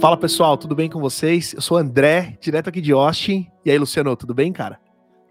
[0.00, 1.52] Fala pessoal, tudo bem com vocês?
[1.54, 3.48] Eu sou o André, direto aqui de Austin.
[3.64, 4.78] E aí, Luciano, tudo bem, cara?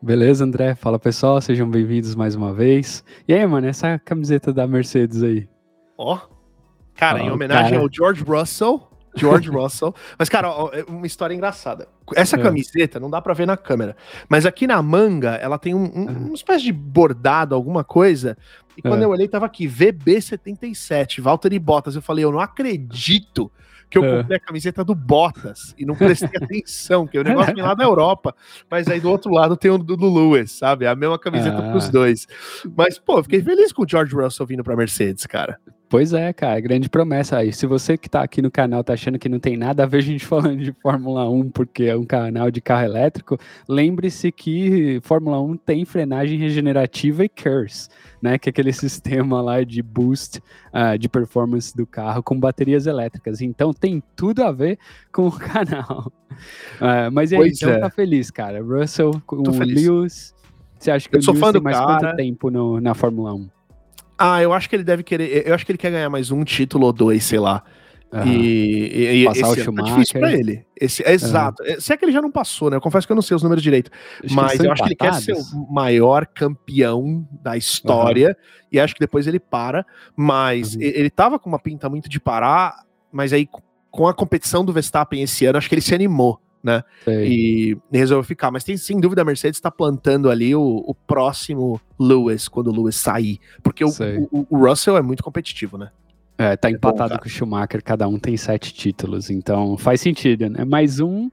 [0.01, 0.75] Beleza, André?
[0.75, 3.01] Fala pessoal, sejam bem-vindos mais uma vez.
[3.25, 5.47] E aí, mano, essa camiseta da Mercedes aí?
[5.97, 6.19] Ó,
[6.95, 7.81] cara, oh, em homenagem cara.
[7.81, 8.89] ao George Russell.
[9.15, 9.95] George Russell.
[10.19, 11.87] Mas, cara, ó, é uma história engraçada.
[12.13, 12.43] Essa é.
[12.43, 13.95] camiseta não dá para ver na câmera,
[14.27, 18.37] mas aqui na manga ela tem um, um, uma espécie de bordado, alguma coisa.
[18.75, 19.05] E quando é.
[19.05, 21.95] eu olhei, tava aqui, VB77, Valtteri Bottas.
[21.95, 23.49] Eu falei, eu não acredito
[23.89, 24.17] que eu é.
[24.17, 27.83] comprei a camiseta do Bottas e não prestei atenção, que o negócio vem lá da
[27.83, 28.35] Europa,
[28.69, 30.85] mas aí do outro lado tem o do, do Lewis, sabe?
[30.85, 31.71] A mesma camiseta ah.
[31.71, 32.27] pros dois.
[32.75, 35.57] Mas, pô, fiquei feliz com o George Russell vindo pra Mercedes, cara.
[35.89, 37.53] Pois é, cara, grande promessa aí.
[37.53, 39.99] Se você que tá aqui no canal tá achando que não tem nada a ver
[39.99, 44.99] a gente falando de Fórmula 1 porque é um canal de carro elétrico, lembre-se que
[45.01, 47.89] Fórmula 1 tem frenagem regenerativa e KERS,
[48.27, 50.39] né, que é aquele sistema lá de boost
[50.73, 53.41] uh, de performance do carro com baterias elétricas.
[53.41, 54.77] Então tem tudo a ver
[55.11, 56.11] com o canal.
[56.79, 57.79] Uh, mas aí, então é.
[57.79, 58.61] tá feliz, cara?
[58.61, 60.35] Russell com o Lewis.
[60.77, 61.99] Você acha que Eu o Lewis tem mais cara.
[61.99, 63.49] quanto tempo no, na Fórmula 1?
[64.19, 65.47] Ah, eu acho que ele deve querer.
[65.47, 67.63] Eu acho que ele quer ganhar mais um título ou dois, sei lá.
[68.11, 68.25] Uhum.
[68.25, 69.89] E, e, Passar esse o Schumacher.
[69.89, 70.65] Tá difícil pra ele.
[70.79, 71.63] Esse, é, exato.
[71.63, 71.79] Uhum.
[71.79, 72.77] Se é que ele já não passou, né?
[72.77, 73.91] Eu confesso que eu não sei os números direito.
[74.23, 78.29] Acho mas eu acho que ele quer ser o maior campeão da história.
[78.29, 78.67] Uhum.
[78.71, 79.85] E acho que depois ele para.
[80.15, 80.81] Mas uhum.
[80.81, 82.85] ele tava com uma pinta muito de parar.
[83.11, 83.47] Mas aí,
[83.91, 86.83] com a competição do Verstappen esse ano, acho que ele se animou né?
[87.07, 88.51] E, e resolveu ficar.
[88.51, 92.71] Mas tem sem dúvida a Mercedes está plantando ali o, o, próximo Lewis quando o
[92.71, 93.39] Lewis sair.
[93.63, 93.89] Porque o,
[94.31, 95.91] o, o, Russell é muito competitivo, né?
[96.37, 100.01] É, tá é empatado bom, com o Schumacher, cada um tem sete títulos, então faz
[100.01, 100.63] sentido, né?
[100.63, 101.29] Mais um.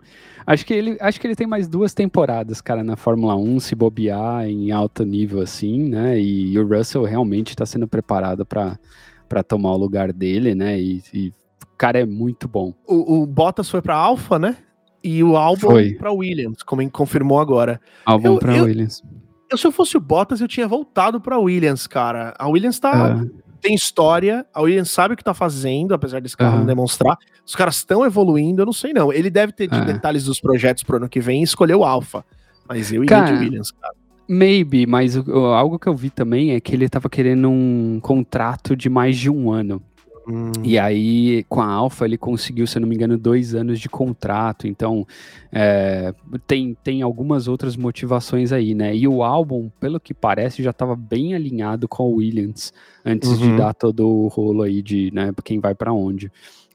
[0.46, 3.74] Acho que ele, acho que ele tem mais duas temporadas, cara, na Fórmula 1, se
[3.74, 6.18] bobear em alto nível assim, né?
[6.20, 10.80] E, o Russell realmente está sendo preparado para tomar o lugar dele, né?
[10.80, 12.74] E, e o cara é muito bom.
[12.86, 14.56] O, o Bottas foi para Alfa, né?
[15.04, 17.78] e o álbum para Williams, como confirmou agora.
[18.06, 19.02] Álbum para Williams.
[19.50, 22.34] Eu, se eu fosse o Bottas, eu tinha voltado para Williams, cara.
[22.38, 23.44] A Williams tá é.
[23.64, 27.16] Tem história, a Williams sabe o que tá fazendo, apesar desse carro não demonstrar.
[27.46, 29.10] Os caras estão evoluindo, eu não sei não.
[29.10, 29.84] Ele deve ter de é.
[29.86, 32.22] detalhes dos projetos pro ano que vem e escolher o Alpha.
[32.68, 33.94] Mas eu iria de Williams, cara.
[34.28, 38.90] Maybe, mas algo que eu vi também é que ele tava querendo um contrato de
[38.90, 39.82] mais de um ano.
[40.26, 40.52] Hum.
[40.62, 43.88] E aí, com a Alfa, ele conseguiu, se eu não me engano, dois anos de
[43.88, 44.66] contrato.
[44.66, 45.06] Então,
[45.52, 46.14] é,
[46.46, 48.96] tem, tem algumas outras motivações aí, né?
[48.96, 52.72] E o álbum, pelo que parece, já estava bem alinhado com o Williams
[53.04, 53.36] antes uhum.
[53.36, 56.26] de dar todo o rolo aí de né, quem vai para onde.
[56.26, 56.30] E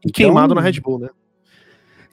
[0.09, 1.09] então, queimado na Red Bull, né?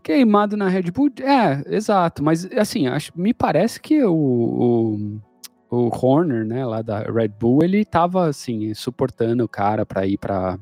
[0.02, 2.22] Queimado na Red Bull, é, exato.
[2.22, 5.20] Mas, assim, acho, me parece que o, o
[5.68, 10.16] o Horner, né, lá da Red Bull, ele tava assim suportando o cara para ir
[10.16, 10.58] para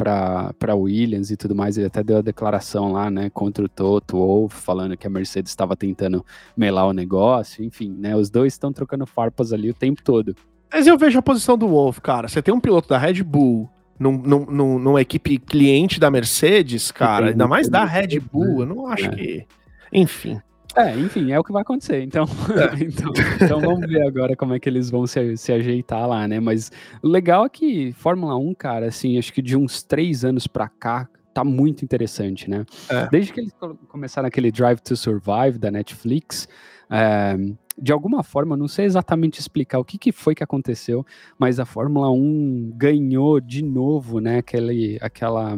[0.00, 1.76] para Williams e tudo mais.
[1.76, 5.52] Ele até deu a declaração lá, né, contra o Toto Wolff, falando que a Mercedes
[5.52, 6.24] estava tentando
[6.56, 7.62] melar o negócio.
[7.62, 10.34] Enfim, né, os dois estão trocando farpas ali o tempo todo.
[10.72, 12.28] Mas eu vejo a posição do Wolff, cara.
[12.28, 13.68] Você tem um piloto da Red Bull
[13.98, 18.66] num, num, num, numa equipe cliente da Mercedes, cara, ainda mais da Red Bull, eu
[18.66, 19.08] não acho é.
[19.10, 19.46] que.
[19.92, 20.40] Enfim.
[20.88, 22.02] É, enfim, é o que vai acontecer.
[22.02, 22.74] Então, é.
[22.84, 26.40] então, então, vamos ver agora como é que eles vão se, se ajeitar lá, né?
[26.40, 26.70] Mas
[27.02, 30.68] o legal é que Fórmula 1, cara, assim, acho que de uns três anos pra
[30.68, 32.64] cá, tá muito interessante, né?
[32.88, 33.08] É.
[33.08, 33.52] Desde que eles
[33.88, 36.48] começaram aquele Drive to Survive da Netflix,
[36.90, 37.36] é,
[37.80, 41.06] de alguma forma, não sei exatamente explicar o que, que foi que aconteceu,
[41.38, 44.38] mas a Fórmula 1 ganhou de novo, né?
[44.38, 45.56] Aquele, aquela,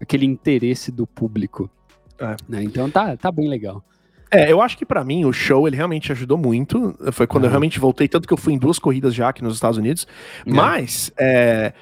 [0.00, 1.70] aquele interesse do público.
[2.18, 2.36] É.
[2.48, 2.62] Né?
[2.62, 3.82] Então tá, tá bem legal.
[4.30, 6.94] É, eu acho que para mim o show ele realmente ajudou muito.
[7.12, 7.48] Foi quando uhum.
[7.48, 10.06] eu realmente voltei, tanto que eu fui em duas corridas já aqui nos Estados Unidos.
[10.46, 10.52] É.
[10.52, 11.72] Mas é,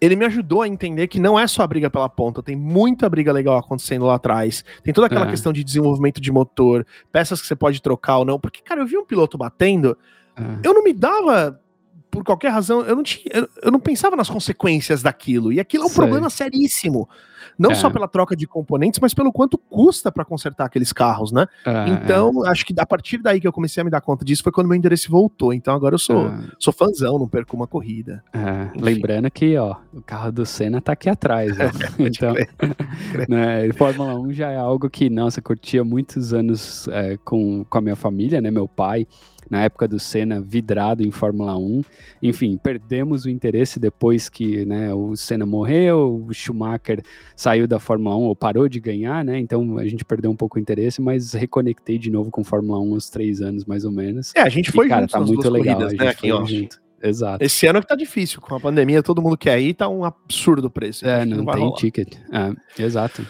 [0.00, 3.08] ele me ajudou a entender que não é só a briga pela ponta, tem muita
[3.08, 4.64] briga legal acontecendo lá atrás.
[4.82, 5.30] Tem toda aquela é.
[5.30, 8.38] questão de desenvolvimento de motor, peças que você pode trocar ou não.
[8.38, 9.96] Porque, cara, eu vi um piloto batendo,
[10.36, 10.42] é.
[10.62, 11.60] eu não me dava
[12.10, 13.24] por qualquer razão, eu não, tinha,
[13.62, 15.52] eu, não pensava nas consequências daquilo.
[15.52, 15.96] E aquilo é um Sei.
[15.96, 17.08] problema seríssimo.
[17.58, 17.74] Não é.
[17.74, 21.46] só pela troca de componentes, mas pelo quanto custa para consertar aqueles carros, né?
[21.64, 22.50] É, então, é.
[22.50, 24.66] acho que a partir daí que eu comecei a me dar conta disso foi quando
[24.66, 25.52] meu interesse voltou.
[25.52, 26.38] Então agora eu sou, é.
[26.58, 28.22] sou fãzão, não perco uma corrida.
[28.32, 31.56] É, lembrando que, ó, o carro do Senna tá aqui atrás.
[31.56, 31.70] Né?
[31.98, 32.34] então,
[33.28, 37.80] né, Fórmula 1 já é algo que, nossa, curtia muitos anos é, com, com a
[37.80, 38.50] minha família, né?
[38.50, 39.06] Meu pai
[39.50, 41.82] na época do Senna vidrado em Fórmula 1.
[42.22, 47.02] Enfim, perdemos o interesse depois que né, o Senna morreu, o Schumacher
[47.34, 49.38] saiu da Fórmula 1 ou parou de ganhar, né?
[49.38, 52.92] Então a gente perdeu um pouco o interesse, mas reconectei de novo com Fórmula 1
[52.92, 54.32] uns três anos mais ou menos.
[54.34, 55.76] É, a gente foi e, cara, tá muito legal.
[55.76, 56.86] Corridas, né, aqui, junto.
[57.02, 57.44] Exato.
[57.44, 60.66] Esse ano que tá difícil, com a pandemia, todo mundo quer ir, tá um absurdo
[60.66, 61.06] o preço.
[61.06, 61.76] É, não, não tem rolar.
[61.76, 62.14] ticket.
[62.32, 63.26] É, exato.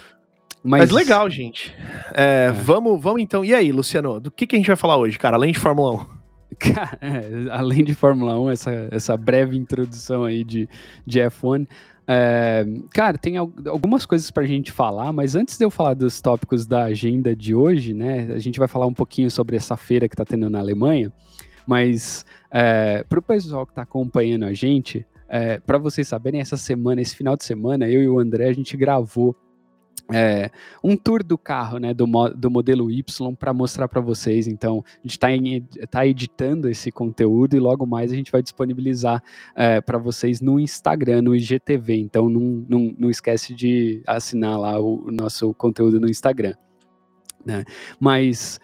[0.67, 1.73] Mas, Mas legal, gente.
[2.13, 2.53] É, é.
[2.53, 3.45] Vamos, vamos então.
[3.45, 6.03] E aí, Luciano, do que, que a gente vai falar hoje, cara, além de Fórmula
[6.03, 6.17] 1?
[6.59, 10.69] Cara, é, além de Fórmula 1, essa, essa breve introdução aí de,
[11.05, 11.67] de F1,
[12.09, 12.65] é,
[12.95, 16.65] cara, tem algumas coisas para a gente falar, mas antes de eu falar dos tópicos
[16.65, 20.15] da agenda de hoje, né, a gente vai falar um pouquinho sobre essa feira que
[20.15, 21.13] está tendo na Alemanha,
[21.67, 26.57] mas é, para o pessoal que está acompanhando a gente, é, para vocês saberem, essa
[26.57, 29.37] semana, esse final de semana, eu e o André, a gente gravou
[30.13, 30.51] é,
[30.83, 34.47] um tour do carro, né, do, do modelo Y para mostrar para vocês.
[34.47, 39.23] Então, a gente está tá editando esse conteúdo e logo mais a gente vai disponibilizar
[39.55, 41.97] é, para vocês no Instagram, no IGTV.
[41.97, 46.55] Então, não, não, não esquece de assinar lá o, o nosso conteúdo no Instagram.
[47.45, 47.65] Né?
[47.99, 48.61] Mas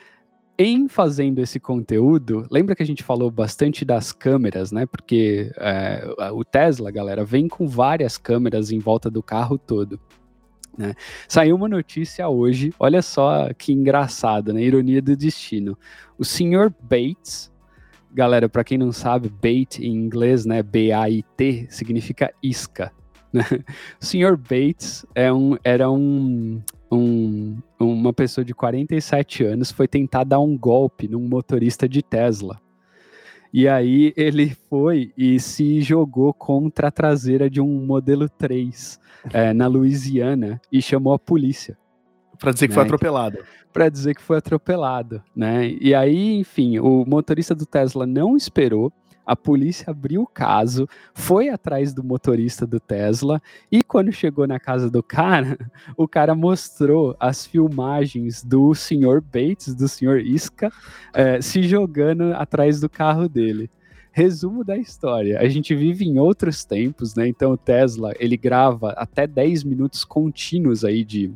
[0.58, 4.86] em fazendo esse conteúdo, lembra que a gente falou bastante das câmeras, né?
[4.86, 9.98] Porque é, o Tesla, galera, vem com várias câmeras em volta do carro todo.
[10.76, 10.94] Né?
[11.28, 14.62] Saiu uma notícia hoje, olha só que engraçado, né?
[14.62, 15.76] Ironia do destino.
[16.18, 17.52] O senhor Bates,
[18.12, 20.62] galera, para quem não sabe, bait em inglês, né?
[20.62, 22.92] B-A-I-T, significa isca.
[23.32, 23.44] Né?
[23.98, 26.60] O senhor Bates é um, era um,
[26.90, 32.60] um, uma pessoa de 47 anos, foi tentar dar um golpe num motorista de Tesla.
[33.52, 38.98] E aí ele foi e se jogou contra a traseira de um modelo 3
[39.32, 41.76] é, na Louisiana e chamou a polícia.
[42.38, 42.74] Para dizer que né?
[42.74, 43.38] foi atropelado.
[43.72, 45.68] Para dizer que foi atropelado, né?
[45.80, 48.92] E aí, enfim, o motorista do Tesla não esperou,
[49.26, 53.40] a polícia abriu o caso, foi atrás do motorista do Tesla
[53.70, 55.58] e quando chegou na casa do cara,
[55.96, 60.72] o cara mostrou as filmagens do senhor Bates, do senhor Isca,
[61.14, 63.70] é, se jogando atrás do carro dele.
[64.14, 67.26] Resumo da história: a gente vive em outros tempos, né?
[67.26, 71.32] Então o Tesla ele grava até 10 minutos contínuos aí de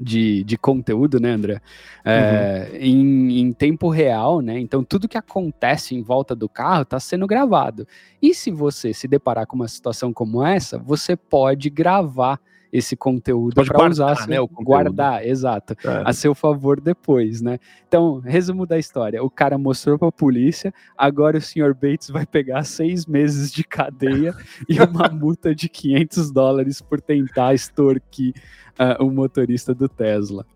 [0.00, 1.60] de, de conteúdo, né, André?
[2.04, 2.78] É, uhum.
[2.78, 4.58] em, em, tempo real, né?
[4.58, 7.86] Então, tudo que acontece em volta do carro está sendo gravado.
[8.20, 12.40] E se você se deparar com uma situação como essa, você pode gravar
[12.72, 16.02] esse conteúdo para usar, seu, né, guardar, exato, é.
[16.06, 17.58] a seu favor depois, né?
[17.86, 22.24] Então, resumo da história: o cara mostrou para a polícia, agora o senhor Bates vai
[22.24, 24.34] pegar seis meses de cadeia
[24.66, 28.32] e uma multa de 500 dólares por tentar extorquir
[28.78, 30.46] uh, o motorista do Tesla.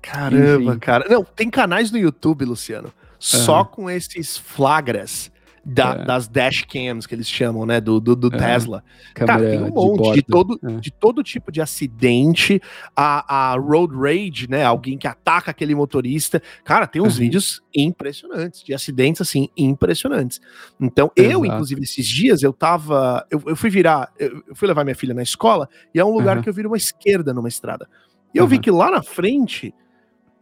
[0.00, 0.78] Caramba, Enfim.
[0.78, 1.06] cara.
[1.10, 3.66] Não, tem canais no YouTube, Luciano, só uhum.
[3.66, 5.30] com esses flagras
[5.64, 6.04] da, é.
[6.04, 8.38] das dash cams que eles chamam, né, do, do, do é.
[8.38, 8.82] Tesla.
[9.14, 10.72] Cara, tem um monte de, de todo, é.
[10.80, 12.60] de todo tipo de acidente,
[12.96, 16.42] a, a road rage, né, alguém que ataca aquele motorista.
[16.64, 17.20] Cara, tem uns uhum.
[17.20, 20.40] vídeos impressionantes, de acidentes, assim, impressionantes.
[20.80, 21.32] Então, Exato.
[21.32, 25.14] eu, inclusive, esses dias, eu tava, eu, eu fui virar, eu, fui levar minha filha
[25.14, 26.42] na escola, e é um lugar uhum.
[26.42, 27.88] que eu viro uma esquerda numa estrada.
[28.34, 29.74] E eu vi que lá na frente,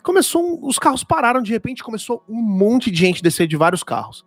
[0.03, 3.83] começou, um, os carros pararam, de repente começou um monte de gente descer de vários
[3.83, 4.25] carros.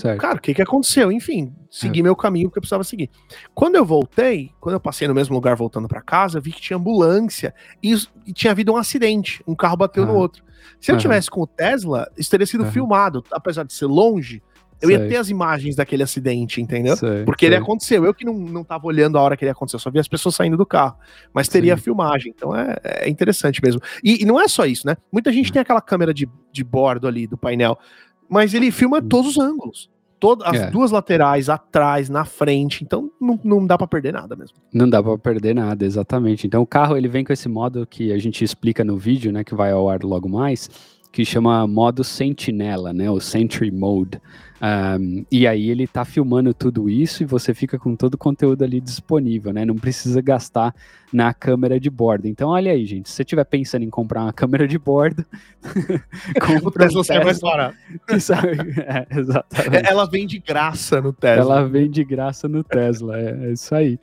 [0.00, 0.20] Falei, certo.
[0.20, 1.12] cara, o que, que aconteceu?
[1.12, 2.02] Enfim, segui é.
[2.02, 3.10] meu caminho porque eu precisava seguir.
[3.54, 6.76] Quando eu voltei, quando eu passei no mesmo lugar voltando para casa, vi que tinha
[6.76, 7.94] ambulância e,
[8.26, 9.42] e, tinha havido um acidente.
[9.46, 10.42] Um carro bateu no outro.
[10.80, 13.24] Se eu tivesse com o Tesla, isso teria sido filmado.
[13.30, 14.42] Apesar de ser longe,
[14.80, 14.98] eu sei.
[14.98, 16.96] ia ter as imagens daquele acidente, entendeu?
[16.96, 17.54] Sei, Porque sei.
[17.54, 18.04] ele aconteceu.
[18.04, 20.34] Eu que não, não tava olhando a hora que ele aconteceu, só vi as pessoas
[20.34, 20.96] saindo do carro.
[21.32, 21.82] Mas teria Sim.
[21.82, 22.32] filmagem.
[22.34, 23.80] Então é, é interessante mesmo.
[24.02, 24.96] E, e, não é só isso, né?
[25.12, 27.78] Muita gente tem aquela câmera de, de bordo ali do painel
[28.28, 29.08] mas ele filma hum.
[29.08, 29.90] todos os ângulos.
[30.24, 30.70] Todas as é.
[30.70, 34.56] duas laterais, atrás, na frente, então não, não dá para perder nada mesmo.
[34.72, 36.46] Não dá para perder nada, exatamente.
[36.46, 39.44] Então o carro ele vem com esse modo que a gente explica no vídeo, né,
[39.44, 40.70] que vai ao ar logo mais,
[41.12, 44.18] que chama modo sentinela, né, o Sentry Mode.
[44.64, 48.64] Um, e aí ele tá filmando tudo isso e você fica com todo o conteúdo
[48.64, 49.62] ali disponível, né?
[49.62, 50.74] Não precisa gastar
[51.12, 52.26] na câmera de bordo.
[52.26, 53.10] Então, olha aí, gente.
[53.10, 55.22] Se você estiver pensando em comprar uma câmera de bordo,
[56.40, 57.76] compra Tesla mais barato.
[58.08, 59.86] é, exatamente.
[59.86, 61.42] Ela vem de graça no Tesla.
[61.42, 63.98] Ela vem de graça no Tesla, é, é isso aí.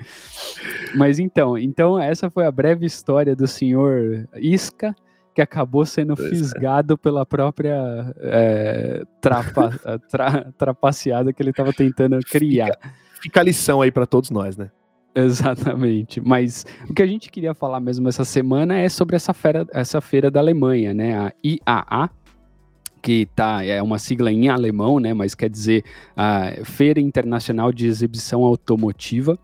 [0.94, 4.96] Mas então, então essa foi a breve história do senhor Isca
[5.34, 6.30] que acabou sendo pois é.
[6.30, 6.98] fisgado é.
[6.98, 9.72] pela própria é, trapa,
[10.10, 12.68] tra, trapaceada que ele estava tentando criar.
[12.68, 14.70] Fica, fica a lição aí para todos nós, né?
[15.14, 16.22] Exatamente.
[16.22, 20.00] Mas o que a gente queria falar mesmo essa semana é sobre essa feira, essa
[20.00, 21.18] feira da Alemanha, né?
[21.18, 22.10] A IAA,
[23.02, 25.14] que tá, é uma sigla em alemão, né?
[25.14, 25.84] Mas quer dizer
[26.16, 29.38] a Feira Internacional de Exibição Automotiva,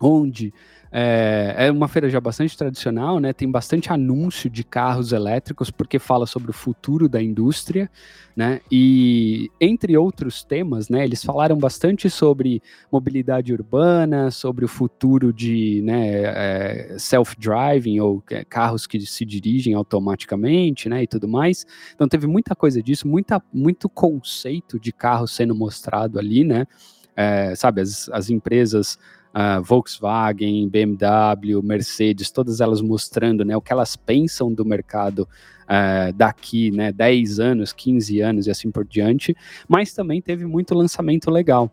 [0.00, 0.52] onde
[0.90, 3.32] é, é, uma feira já bastante tradicional, né?
[3.32, 7.90] Tem bastante anúncio de carros elétricos, porque fala sobre o futuro da indústria,
[8.34, 8.60] né?
[8.70, 11.04] E entre outros temas, né?
[11.04, 18.44] Eles falaram bastante sobre mobilidade urbana, sobre o futuro de né, é, self-driving ou é,
[18.44, 21.02] carros que se dirigem automaticamente, né?
[21.02, 21.66] E tudo mais.
[21.94, 26.66] Então teve muita coisa disso, muita, muito conceito de carro sendo mostrado ali, né?
[27.14, 28.96] É, sabe, as, as empresas
[29.34, 35.28] uh, Volkswagen, BMW, Mercedes, todas elas mostrando né, o que elas pensam do mercado
[35.64, 39.36] uh, daqui, né, 10 anos, 15 anos e assim por diante,
[39.68, 41.70] mas também teve muito lançamento legal.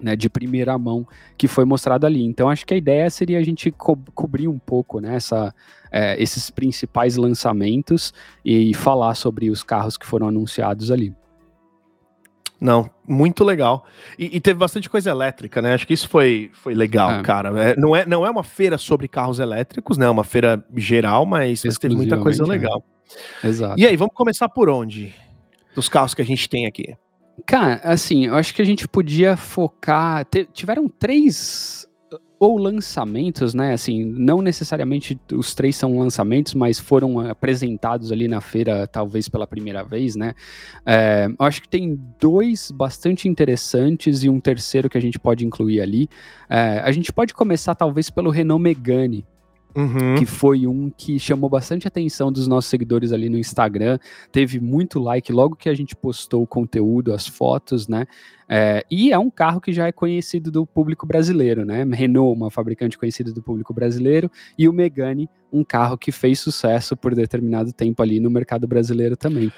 [0.00, 1.06] Né, de primeira mão
[1.38, 2.20] que foi mostrado ali.
[2.24, 5.54] Então, acho que a ideia seria a gente co cobrir um pouco né, essa,
[5.90, 8.12] é, esses principais lançamentos
[8.44, 11.14] e falar sobre os carros que foram anunciados ali.
[12.64, 13.84] Não, muito legal.
[14.18, 15.74] E, e, teve bastante coisa elétrica, né?
[15.74, 17.22] Acho que isso foi, foi legal, é.
[17.22, 17.50] cara.
[17.62, 20.06] É, não, é, não é uma feira sobre carros elétricos, né?
[20.06, 22.46] É uma feira geral, mas, mas teve muita coisa é.
[22.46, 22.82] legal.
[23.44, 23.78] Exato.
[23.78, 25.14] E aí, vamos começar por onde?
[25.74, 26.96] Dos carros que a gente tem aqui.
[27.44, 30.26] Cara, assim, eu acho que a gente podia focar.
[30.54, 31.86] Tiveram três
[32.38, 33.72] ou lançamentos, né?
[33.72, 39.46] Assim, não necessariamente os três são lançamentos, mas foram apresentados ali na feira, talvez pela
[39.46, 40.34] primeira vez, né?
[40.84, 45.80] É, acho que tem dois bastante interessantes e um terceiro que a gente pode incluir
[45.80, 46.08] ali.
[46.48, 49.24] É, a gente pode começar, talvez, pelo Renault Megane,
[49.76, 50.14] Uhum.
[50.16, 53.98] que foi um que chamou bastante atenção dos nossos seguidores ali no Instagram.
[54.30, 58.06] Teve muito like logo que a gente postou o conteúdo, as fotos, né?
[58.48, 61.84] É, e é um carro que já é conhecido do público brasileiro, né?
[61.92, 66.96] Renault, uma fabricante conhecida do público brasileiro, e o Megane, um carro que fez sucesso
[66.96, 69.50] por determinado tempo ali no mercado brasileiro também.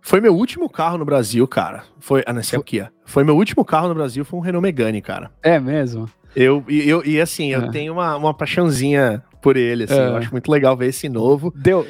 [0.00, 1.84] Foi meu último carro no Brasil, cara.
[1.98, 2.88] Foi, ah, não sei o que é.
[3.04, 5.30] Foi meu último carro no Brasil, foi um Renault Megane, cara.
[5.42, 6.08] É mesmo?
[6.34, 7.70] Eu, eu, e assim, eu é.
[7.70, 9.94] tenho uma, uma paixãozinha por ele, assim.
[9.94, 10.08] É.
[10.08, 11.52] Eu acho muito legal ver esse novo.
[11.56, 11.86] Deu,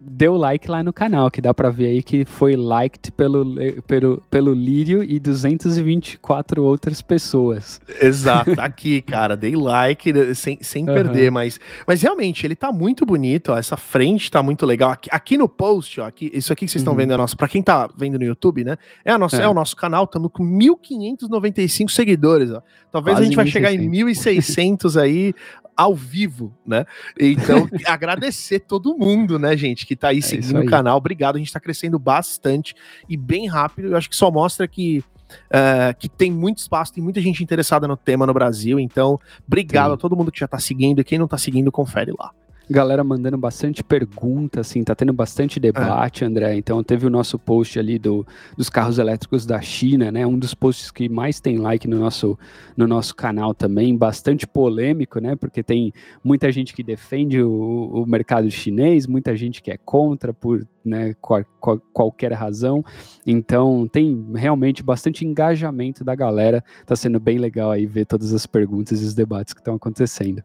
[0.00, 3.54] deu like lá no canal, que dá pra ver aí que foi liked pelo,
[3.86, 7.80] pelo, pelo Lírio e 224 outras pessoas.
[8.00, 10.94] Exato, tá aqui, cara, dei like né, sem, sem uhum.
[10.94, 14.90] perder, mas, mas realmente ele tá muito bonito, ó, essa frente tá muito legal.
[14.90, 16.98] Aqui, aqui no post, ó, aqui, isso aqui que vocês estão uhum.
[16.98, 19.44] vendo é nosso, pra quem tá vendo no YouTube, né, é, a nossa, é.
[19.44, 22.62] é o nosso canal, estamos com 1.595 seguidores, ó.
[22.90, 25.34] Talvez Quase a gente vai chegar em 1.600 aí,
[25.78, 26.84] ao vivo, né?
[27.18, 30.66] Então, agradecer todo mundo, né, gente, que tá aí é seguindo aí.
[30.66, 30.98] o canal.
[30.98, 32.74] Obrigado, a gente tá crescendo bastante
[33.08, 33.86] e bem rápido.
[33.86, 35.04] Eu acho que só mostra que
[35.48, 38.80] Uh, que tem muito espaço, tem muita gente interessada no tema no Brasil.
[38.80, 39.94] Então, obrigado Sim.
[39.94, 41.02] a todo mundo que já tá seguindo.
[41.02, 42.32] E quem não tá seguindo, confere lá
[42.70, 46.26] galera mandando bastante pergunta, assim, tá tendo bastante debate, é.
[46.26, 46.56] André.
[46.56, 50.26] Então teve o nosso post ali do, dos carros elétricos da China, né?
[50.26, 52.38] Um dos posts que mais tem like no nosso,
[52.76, 55.34] no nosso canal também, bastante polêmico, né?
[55.36, 60.32] Porque tem muita gente que defende o, o mercado chinês, muita gente que é contra
[60.32, 62.84] por né, qual, qual, qualquer razão.
[63.26, 66.62] Então tem realmente bastante engajamento da galera.
[66.86, 70.42] Tá sendo bem legal aí ver todas as perguntas e os debates que estão acontecendo.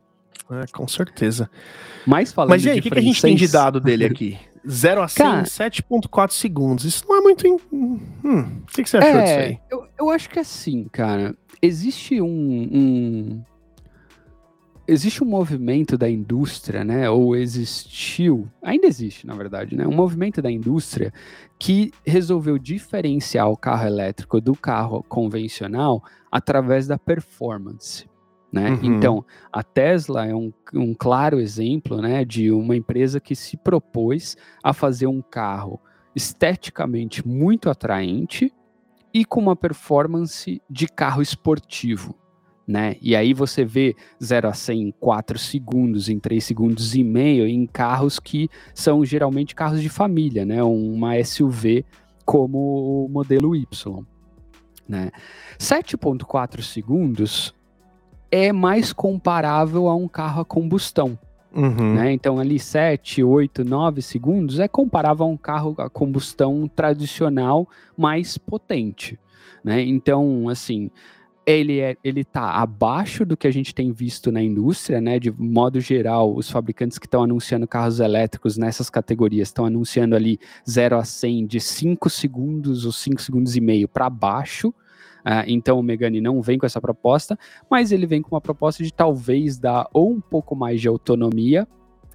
[0.52, 1.50] É, com certeza.
[2.06, 4.38] Mas falando Mas e aí, o que, que, a gente tem de dado dele aqui?
[4.70, 6.86] 0 a 100 em 7.4 segundos.
[6.86, 7.46] Isso não é muito.
[7.46, 7.58] In...
[7.72, 9.60] Hum, o que, que você achou é, disso aí?
[9.70, 11.36] Eu, eu acho que é assim, cara.
[11.62, 13.44] Existe um, um,
[14.86, 17.10] Existe um movimento da indústria, né?
[17.10, 18.50] Ou existiu.
[18.62, 19.88] Ainda existe, na verdade, né?
[19.88, 21.14] Um movimento da indústria
[21.58, 28.06] que resolveu diferenciar o carro elétrico do carro convencional através da performance.
[28.54, 28.70] Né?
[28.70, 28.80] Uhum.
[28.84, 34.38] Então, a Tesla é um, um claro exemplo né, de uma empresa que se propôs
[34.64, 35.82] a fazer um carro
[36.16, 38.54] esteticamente muito atraente
[39.12, 42.16] e com uma performance de carro esportivo.
[42.68, 42.96] Né?
[43.02, 47.48] E aí você vê 0 a 100 em 4 segundos, em 3 segundos e meio,
[47.48, 50.62] em carros que são geralmente carros de família, né?
[50.64, 51.84] uma SUV
[52.24, 54.06] como o modelo Y.
[54.88, 55.10] Né?
[55.58, 57.56] 7.4 segundos
[58.34, 61.20] é mais comparável a um carro a combustão.
[61.56, 61.94] Uhum.
[61.94, 62.14] Né?
[62.14, 68.36] Então, ali 7, 8, 9 segundos é comparável a um carro a combustão tradicional mais
[68.36, 69.20] potente.
[69.64, 69.84] Né?
[69.84, 70.90] Então, assim,
[71.46, 75.20] ele é, ele tá abaixo do que a gente tem visto na indústria, né?
[75.20, 80.40] De modo geral, os fabricantes que estão anunciando carros elétricos nessas categorias estão anunciando ali
[80.68, 84.74] 0 a 100 de 5 segundos ou 5 segundos e meio para baixo.
[85.26, 87.38] Uh, então o Megane não vem com essa proposta,
[87.70, 91.68] mas ele vem com uma proposta de talvez dar ou um pouco mais de autonomia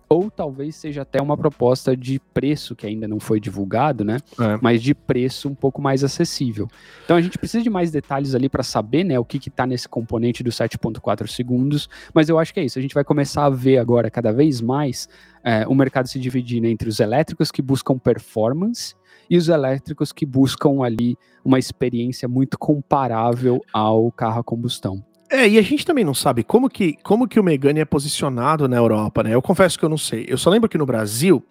[0.08, 4.18] ou talvez seja até uma proposta de preço que ainda não foi divulgado, né?
[4.40, 4.58] É.
[4.60, 6.66] Mas de preço um pouco mais acessível.
[7.04, 9.88] Então a gente precisa de mais detalhes ali para saber, né, o que está nesse
[9.88, 11.88] componente dos 7.4 segundos.
[12.14, 12.78] Mas eu acho que é isso.
[12.78, 15.08] A gente vai começar a ver agora cada vez mais
[15.44, 18.94] é, o mercado se dividindo entre os elétricos que buscam performance
[19.30, 25.02] e os elétricos que buscam ali uma experiência muito comparável ao carro a combustão.
[25.30, 28.66] É, e a gente também não sabe como que, como que o Megane é posicionado
[28.66, 29.34] na Europa, né?
[29.34, 30.24] Eu confesso que eu não sei.
[30.26, 31.44] Eu só lembro que no Brasil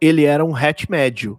[0.00, 1.38] ele era um hatch médio.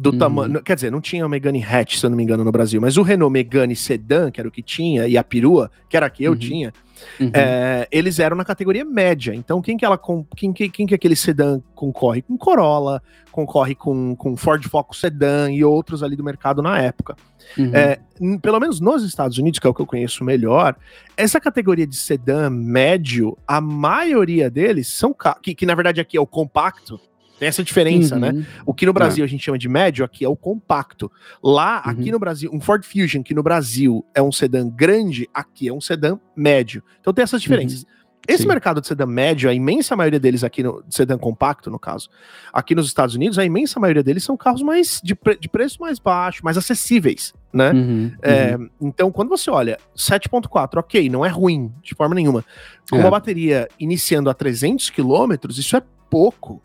[0.00, 0.18] Do uhum.
[0.18, 0.62] tamanho.
[0.62, 2.96] Quer dizer, não tinha o Megane hatch, se eu não me engano, no Brasil, mas
[2.96, 6.10] o Renault Megane Sedan, que era o que tinha, e a perua, que era a
[6.10, 6.38] que eu uhum.
[6.38, 6.72] tinha,
[7.20, 7.30] uhum.
[7.32, 9.34] É, eles eram na categoria média.
[9.34, 9.98] Então, quem que ela
[10.36, 12.22] quem, quem, quem que aquele sedã concorre?
[12.22, 17.16] Com Corolla, concorre com, com Ford Focus Sedan e outros ali do mercado na época.
[17.56, 17.74] Uhum.
[17.74, 17.98] É,
[18.42, 20.76] pelo menos nos Estados Unidos, que é o que eu conheço melhor,
[21.16, 26.20] essa categoria de sedã médio, a maioria deles são que, que na verdade aqui é
[26.20, 27.00] o compacto.
[27.38, 28.30] Tem essa diferença, né?
[28.30, 28.38] uhum.
[28.38, 28.46] né?
[28.66, 29.26] O que no Brasil é.
[29.26, 31.10] a gente chama de médio, aqui é o compacto.
[31.42, 31.92] Lá, uhum.
[31.92, 35.72] aqui no Brasil, um Ford Fusion, que no Brasil é um sedã grande, aqui é
[35.72, 36.82] um sedã médio.
[37.00, 37.82] Então tem essas diferenças.
[37.82, 37.98] Uhum.
[38.28, 38.48] Esse Sim.
[38.48, 42.10] mercado de sedã médio, a imensa maioria deles aqui no sedã compacto, no caso,
[42.52, 45.80] aqui nos Estados Unidos, a imensa maioria deles são carros mais de, pre, de preço
[45.80, 47.72] mais baixo, mais acessíveis, né?
[47.72, 48.68] Uhum, é, uhum.
[48.82, 52.44] Então, quando você olha 7.4, ok, não é ruim de forma nenhuma.
[52.90, 53.00] Com é.
[53.00, 56.60] uma bateria iniciando a 300 km, isso é pouco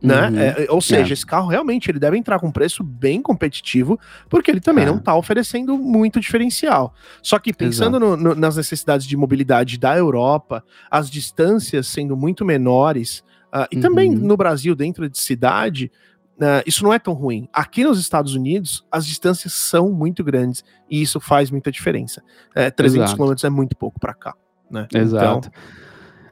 [0.00, 0.28] né?
[0.28, 0.38] Uhum.
[0.38, 1.12] É, ou seja, é.
[1.12, 4.86] esse carro realmente ele deve entrar com um preço bem competitivo, porque ele também é.
[4.86, 6.94] não está oferecendo muito diferencial.
[7.22, 12.44] Só que pensando no, no, nas necessidades de mobilidade da Europa, as distâncias sendo muito
[12.44, 13.82] menores, uh, e uhum.
[13.82, 15.90] também no Brasil, dentro de cidade,
[16.36, 17.48] uh, isso não é tão ruim.
[17.52, 22.22] Aqui nos Estados Unidos, as distâncias são muito grandes e isso faz muita diferença.
[22.54, 24.34] É, 300 km é muito pouco para cá.
[24.70, 24.86] Né?
[24.94, 25.48] Exato.
[25.48, 25.87] Então,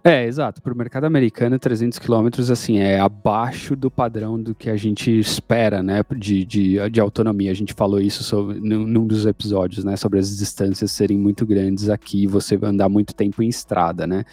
[0.06, 0.62] é, exato.
[0.62, 5.10] Para o mercado americano, 300 quilômetros assim, é abaixo do padrão do que a gente
[5.18, 7.50] espera né, de, de, de autonomia.
[7.50, 11.44] A gente falou isso sobre, num, num, dos episódios, né, sobre as distâncias serem muito
[11.44, 14.24] grandes aqui e você andar muito tempo em estrada, né?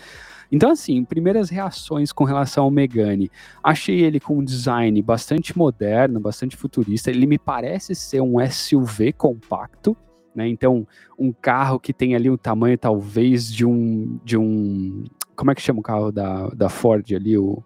[0.52, 3.32] Então, assim, primeiras reações com relação ao Megane.
[3.64, 7.10] Achei ele com um design bastante moderno, bastante futurista.
[7.10, 9.98] Ele me parece ser um SUV compacto,
[10.36, 10.48] né?
[10.48, 10.88] Então,
[11.18, 15.04] um carro que tem ali o tamanho talvez de um de um
[15.36, 17.38] como é que chama o carro da, da Ford ali?
[17.38, 17.64] O.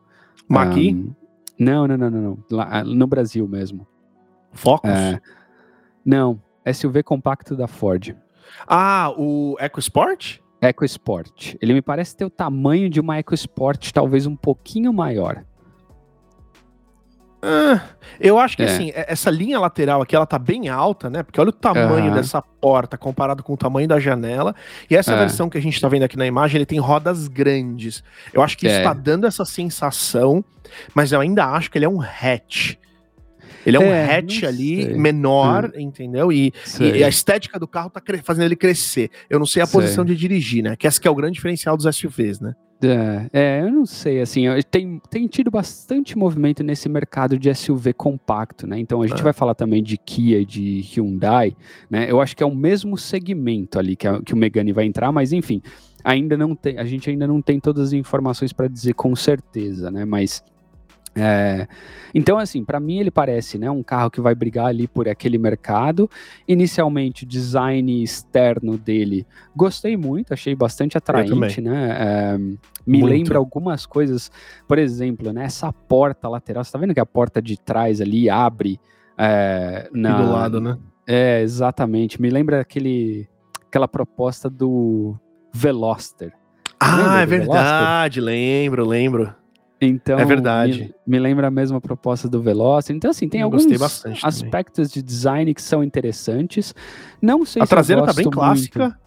[0.48, 0.94] Maqui?
[0.94, 1.14] Um,
[1.60, 2.38] não, não, não, não, não.
[2.52, 3.88] Lá, no Brasil mesmo.
[4.54, 4.90] Focus?
[4.90, 5.20] É,
[6.06, 6.42] não,
[6.74, 8.16] SUV compacto da Ford.
[8.68, 10.40] Ah, o EcoSport?
[10.62, 11.56] EcoSport.
[11.62, 15.44] Ele me parece ter o tamanho de uma EcoSport, talvez um pouquinho maior.
[17.42, 17.82] Ah,
[18.20, 18.66] eu acho que é.
[18.66, 21.22] assim, essa linha lateral aqui, ela tá bem alta, né?
[21.22, 22.16] Porque olha o tamanho uhum.
[22.16, 24.56] dessa porta comparado com o tamanho da janela.
[24.90, 25.18] E essa é.
[25.18, 28.04] versão que a gente tá vendo aqui na imagem, ele tem rodas grandes.
[28.34, 28.72] Eu acho que é.
[28.72, 30.44] isso tá dando essa sensação,
[30.96, 32.76] mas eu ainda acho que ele é um hatch.
[33.66, 34.98] Ele é um é, hatch ali sei.
[34.98, 35.80] menor, hum.
[35.80, 36.32] entendeu?
[36.32, 39.12] E, e, a estética do carro tá fazendo ele crescer.
[39.30, 39.80] Eu não sei a sei.
[39.80, 40.76] posição de dirigir, né?
[40.76, 42.56] Que essa que é o grande diferencial dos SUVs, né?
[42.82, 47.92] É, é, eu não sei, assim, tem, tem tido bastante movimento nesse mercado de SUV
[47.94, 48.78] compacto, né?
[48.80, 49.24] Então a gente é.
[49.24, 51.56] vai falar também de Kia e de Hyundai,
[51.90, 52.10] né?
[52.10, 55.12] Eu acho que é o mesmo segmento ali que, a, que o Megane vai entrar,
[55.12, 55.62] mas enfim,
[56.04, 59.90] ainda não tem, a gente ainda não tem todas as informações para dizer com certeza,
[59.90, 60.06] né?
[60.06, 60.44] Mas
[61.18, 61.68] é,
[62.14, 65.38] então, assim, para mim ele parece né, um carro que vai brigar ali por aquele
[65.38, 66.10] mercado.
[66.48, 69.26] Inicialmente, o design externo dele
[69.56, 71.98] gostei muito, achei bastante atraente, né?
[72.00, 73.06] É, me muito.
[73.06, 74.32] lembra algumas coisas,
[74.68, 76.64] por exemplo, né, essa porta lateral.
[76.64, 78.80] Você tá vendo que a porta de trás ali abre
[79.18, 80.78] é, na, do lado, né?
[81.06, 82.22] É, exatamente.
[82.22, 83.28] Me lembra aquele,
[83.68, 85.16] aquela proposta do
[85.54, 86.34] Veloster.
[86.80, 88.24] Ah, é verdade, Veloster?
[88.24, 89.36] lembro, lembro.
[89.80, 90.94] Então, é verdade.
[91.06, 92.96] Me, me, lembra a mesma proposta do Veloster.
[92.96, 93.66] Então, assim, tem Eu alguns
[94.24, 94.94] aspectos também.
[94.94, 96.74] de design que são interessantes.
[97.22, 99.00] Não sei a se traseira tá bem clássica.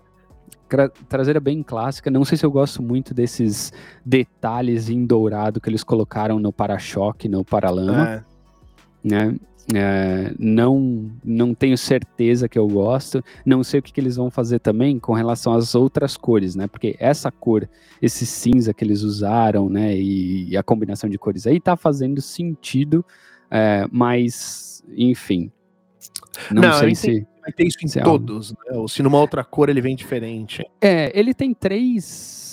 [1.08, 2.10] Traseira bem clássica.
[2.10, 3.72] Não sei se eu gosto muito desses
[4.06, 8.08] detalhes em dourado que eles colocaram no para-choque, no paralama.
[8.08, 8.24] É.
[9.02, 9.36] Né?
[9.74, 13.22] É, não, não tenho certeza que eu gosto.
[13.44, 16.66] Não sei o que, que, eles vão fazer também com relação às outras cores, né?
[16.66, 17.68] Porque essa cor,
[18.00, 19.96] esse cinza que eles usaram, né?
[19.96, 23.04] E, e a combinação de cores aí tá fazendo sentido,
[23.50, 25.50] é, mas enfim.
[26.50, 27.26] Não, não sei se.
[27.42, 28.78] Vai ter isso em se é todos, é né?
[28.78, 30.64] Ou se numa outra cor ele vem diferente.
[30.80, 32.49] É, ele tem três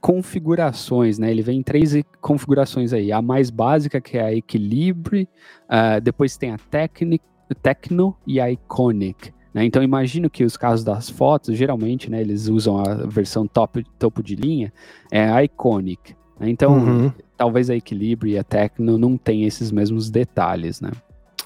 [0.00, 1.30] configurações, né?
[1.30, 3.12] Ele vem em três configurações aí.
[3.12, 5.28] A mais básica, que é a Equilibre,
[5.68, 7.22] uh, depois tem a Technic,
[7.62, 9.32] Tecno e a Iconic.
[9.52, 9.64] Né?
[9.64, 14.22] Então imagino que os casos das fotos, geralmente, né, eles usam a versão top, topo
[14.22, 14.72] de linha,
[15.10, 16.14] é a Iconic.
[16.38, 16.48] Né?
[16.48, 17.12] Então, uhum.
[17.36, 20.90] talvez a Equilibrio e a Tecno não tenham esses mesmos detalhes, né?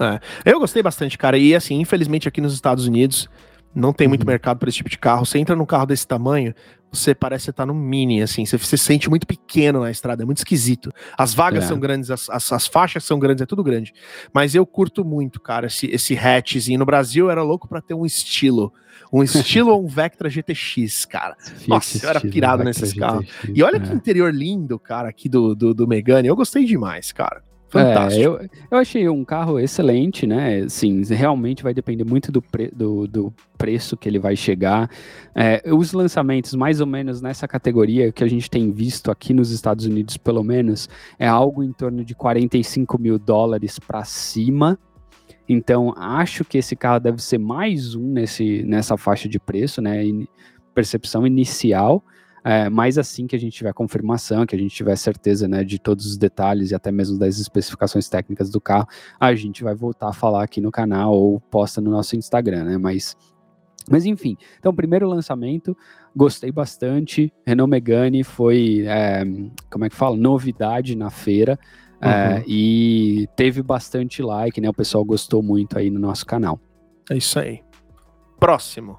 [0.00, 1.38] É, eu gostei bastante, cara.
[1.38, 3.28] E assim, infelizmente aqui nos Estados Unidos
[3.74, 4.28] não tem muito uhum.
[4.28, 5.26] mercado para esse tipo de carro.
[5.26, 6.54] Você entra num carro desse tamanho,
[6.92, 10.38] você parece estar no Mini, assim, você se sente muito pequeno na estrada, é muito
[10.38, 10.92] esquisito.
[11.18, 11.66] As vagas é.
[11.66, 13.92] são grandes, as, as, as, faixas são grandes, é tudo grande.
[14.32, 16.78] Mas eu curto muito, cara, esse, esse hatchzinho.
[16.78, 18.72] No Brasil eu era louco para ter um estilo.
[19.12, 21.36] Um estilo ou um Vectra GTX, cara.
[21.66, 23.26] Nossa, eu era pirado nesses carros.
[23.52, 23.80] E olha é.
[23.80, 26.28] que interior lindo, cara, aqui do, do, do Megane.
[26.28, 27.42] Eu gostei demais, cara.
[27.74, 28.22] Fantástico.
[28.22, 30.68] É, eu, eu achei um carro excelente, né?
[30.68, 34.88] Sim, realmente vai depender muito do, pre, do, do preço que ele vai chegar.
[35.34, 39.50] É, os lançamentos, mais ou menos nessa categoria que a gente tem visto aqui nos
[39.50, 44.78] Estados Unidos, pelo menos, é algo em torno de 45 mil dólares para cima.
[45.48, 50.04] Então, acho que esse carro deve ser mais um nesse, nessa faixa de preço, né?
[50.04, 50.28] In,
[50.72, 52.04] percepção inicial.
[52.44, 55.78] É, mas assim que a gente tiver confirmação, que a gente tiver certeza né, de
[55.78, 58.86] todos os detalhes e até mesmo das especificações técnicas do carro,
[59.18, 62.76] a gente vai voltar a falar aqui no canal ou posta no nosso Instagram, né?
[62.76, 63.16] Mas,
[63.90, 65.74] mas enfim, então primeiro lançamento,
[66.14, 67.32] gostei bastante.
[67.46, 69.24] Renault Megane foi, é,
[69.70, 71.58] como é que fala, novidade na feira.
[71.98, 72.12] É, uhum.
[72.12, 74.68] É, e teve bastante like, né?
[74.68, 76.60] O pessoal gostou muito aí no nosso canal.
[77.10, 77.62] É isso aí.
[78.38, 78.98] Próximo.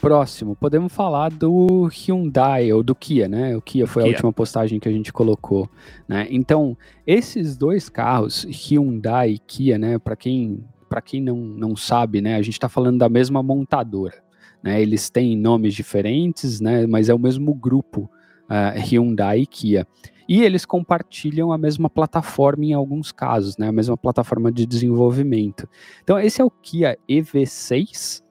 [0.00, 3.54] Próximo, podemos falar do Hyundai ou do Kia, né?
[3.54, 4.12] O Kia foi Kia.
[4.12, 5.68] a última postagem que a gente colocou,
[6.08, 6.26] né?
[6.30, 6.74] Então,
[7.06, 9.98] esses dois carros, Hyundai e Kia, né?
[9.98, 12.36] Para quem, para quem não, não sabe, né?
[12.36, 14.22] A gente está falando da mesma montadora,
[14.62, 14.80] né?
[14.80, 16.86] Eles têm nomes diferentes, né?
[16.86, 18.10] Mas é o mesmo grupo,
[18.48, 19.86] uh, Hyundai e Kia.
[20.26, 23.68] E eles compartilham a mesma plataforma em alguns casos, né?
[23.68, 25.68] A mesma plataforma de desenvolvimento.
[26.02, 28.22] Então, esse é o Kia EV6.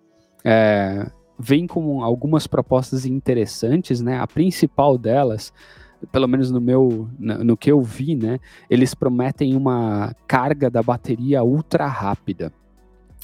[0.43, 4.19] É, vem com algumas propostas interessantes, né?
[4.19, 5.53] A principal delas,
[6.11, 8.39] pelo menos no meu, no que eu vi, né?
[8.69, 12.51] Eles prometem uma carga da bateria ultra rápida.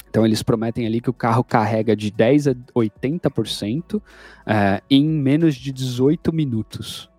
[0.10, 4.02] Então eles prometem ali que o carro carrega de 10 a 80% uh,
[4.46, 7.10] eh, em menos de 18 minutos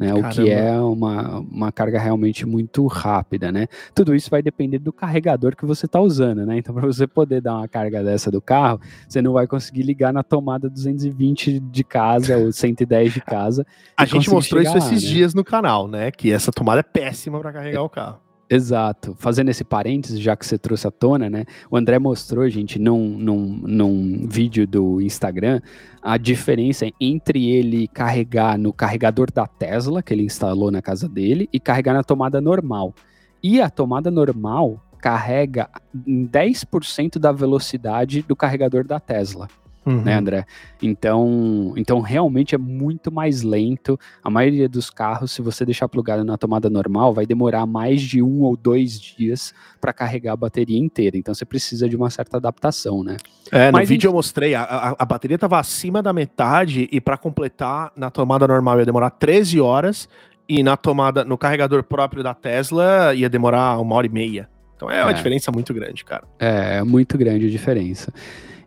[0.00, 0.14] né?
[0.14, 3.66] O que é uma, uma carga realmente muito rápida, né?
[3.94, 6.56] Tudo isso vai depender do carregador que você está usando, né?
[6.56, 10.10] Então, para você poder dar uma carga dessa do carro, você não vai conseguir ligar
[10.10, 13.66] na tomada 220 de casa ou 110 de casa.
[13.94, 15.08] A gente mostrou isso lá, esses né?
[15.10, 16.10] dias no canal, né?
[16.10, 18.29] Que essa tomada é péssima para carregar é, o carro.
[18.52, 19.14] Exato.
[19.16, 21.44] Fazendo esse parênteses, já que você trouxe à tona, né?
[21.70, 25.60] O André mostrou, gente, num, num, num vídeo do Instagram,
[26.02, 31.48] a diferença entre ele carregar no carregador da Tesla, que ele instalou na casa dele,
[31.52, 32.92] e carregar na tomada normal.
[33.40, 35.70] E a tomada normal carrega
[36.04, 39.48] em 10% da velocidade do carregador da Tesla
[39.84, 40.02] uhum.
[40.02, 40.44] né, André?
[40.82, 43.98] Então, então realmente é muito mais lento.
[44.22, 48.22] A maioria dos carros, se você deixar plugado na tomada normal, vai demorar mais de
[48.22, 51.16] um ou dois dias para carregar a bateria inteira.
[51.16, 53.16] Então você precisa de uma certa adaptação, né?
[53.50, 57.16] É, no vídeo eu mostrei, a, a, a bateria estava acima da metade e para
[57.16, 60.08] completar na tomada normal ia demorar 13 horas
[60.48, 64.48] e na tomada, no carregador próprio da Tesla ia demorar uma hora e meia.
[64.74, 65.14] Então é uma é.
[65.14, 66.24] diferença muito grande, cara.
[66.38, 68.12] É, é muito grande a diferença.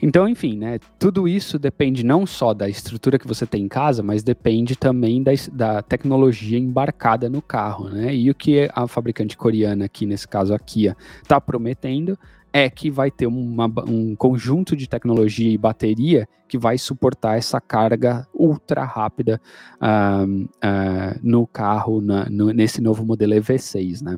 [0.05, 0.79] Então, enfim, né?
[0.99, 5.23] Tudo isso depende não só da estrutura que você tem em casa, mas depende também
[5.23, 8.13] da, da tecnologia embarcada no carro, né?
[8.13, 12.19] E o que a fabricante coreana, aqui nesse caso a Kia, está prometendo
[12.51, 17.61] é que vai ter uma, um conjunto de tecnologia e bateria que vai suportar essa
[17.61, 19.39] carga ultra rápida
[19.81, 24.17] uh, uh, no carro, na, no, nesse novo modelo EV6, né?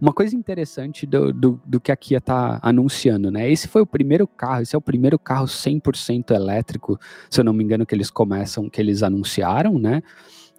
[0.00, 3.50] Uma coisa interessante do, do, do que a Kia está anunciando, né?
[3.50, 6.98] Esse foi o primeiro carro, esse é o primeiro carro 100% elétrico,
[7.30, 10.02] se eu não me engano, que eles começam, que eles anunciaram, né?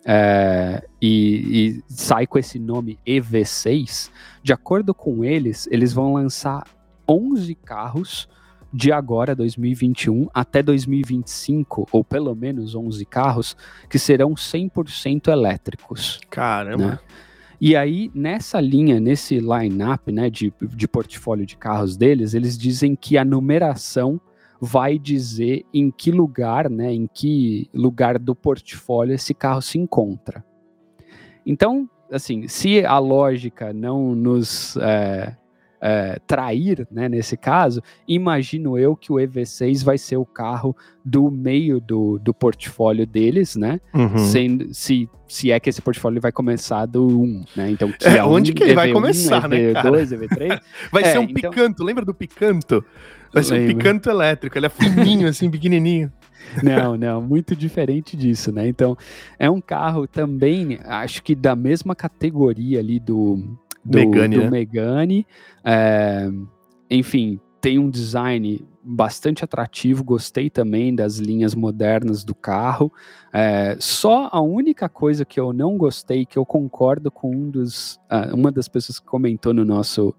[0.05, 4.09] É, e, e, sai com esse nome EV6.
[4.41, 6.65] De acordo com eles, eles vão lançar
[7.07, 8.27] 11 carros
[8.73, 13.55] de agora, 2021, até 2025, ou pelo menos 11 carros,
[13.87, 16.19] que serão 100% elétricos.
[16.29, 16.85] Caramba!
[16.85, 16.99] Né?
[17.65, 22.93] E aí, nessa linha, nesse line-up né, de, de portfólio de carros deles, eles dizem
[22.93, 24.19] que a numeração
[24.59, 30.43] vai dizer em que lugar, né, em que lugar do portfólio esse carro se encontra.
[31.45, 35.33] Então, assim, se a lógica não nos é,
[35.85, 41.29] é, trair, né, nesse caso, imagino eu que o EV6 vai ser o carro do
[41.29, 43.81] meio do, do portfólio deles, né?
[43.93, 44.17] Uhum.
[44.17, 47.69] Sendo, se, se é que esse portfólio vai começar do 1, né?
[47.71, 50.05] Então, que é, é onde um, que ele EV1, vai começar, EV2, né, cara?
[50.05, 50.61] EV3.
[50.89, 51.51] Vai é, ser um então...
[51.51, 52.85] picanto, lembra do picanto?
[53.33, 56.11] Vai ser um picanto elétrico, ele é fininho, assim, pequenininho.
[56.61, 58.67] Não, não, muito diferente disso, né?
[58.67, 58.97] Então,
[59.39, 64.35] é um carro também, acho que da mesma categoria ali do, do Megane.
[64.35, 64.49] Do né?
[64.49, 65.27] Megane
[65.63, 66.29] é,
[66.89, 72.91] enfim, tem um design bastante atrativo, gostei também das linhas modernas do carro.
[73.31, 77.95] É, só a única coisa que eu não gostei, que eu concordo com um dos,
[78.11, 80.13] uh, uma das pessoas que comentou no nosso,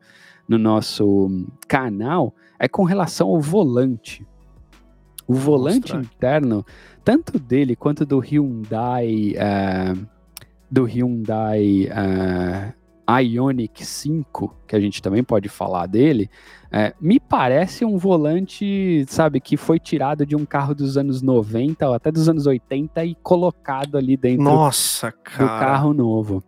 [0.48, 4.26] no nosso canal, é com relação ao volante.
[5.26, 6.64] O volante interno,
[7.04, 10.06] tanto dele quanto do Hyundai, uh,
[10.70, 16.30] do Hyundai uh, Ioniq 5, que a gente também pode falar dele,
[16.72, 21.86] é, me parece um volante, sabe, que foi tirado de um carro dos anos 90
[21.86, 26.42] ou até dos anos 80 e colocado ali dentro Nossa, do carro novo.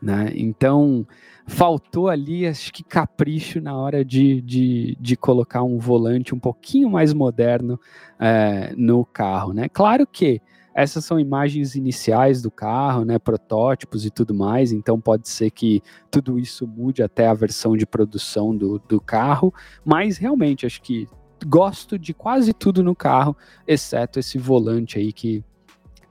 [0.00, 0.32] Né?
[0.34, 1.06] Então,
[1.46, 6.88] faltou ali, acho que capricho na hora de, de, de colocar um volante um pouquinho
[6.88, 7.78] mais moderno
[8.18, 9.52] é, no carro.
[9.52, 9.68] Né?
[9.68, 10.40] Claro que
[10.74, 15.80] essas são imagens iniciais do carro, né, protótipos e tudo mais, então pode ser que
[16.10, 21.06] tudo isso mude até a versão de produção do, do carro, mas realmente acho que
[21.46, 25.44] gosto de quase tudo no carro, exceto esse volante aí que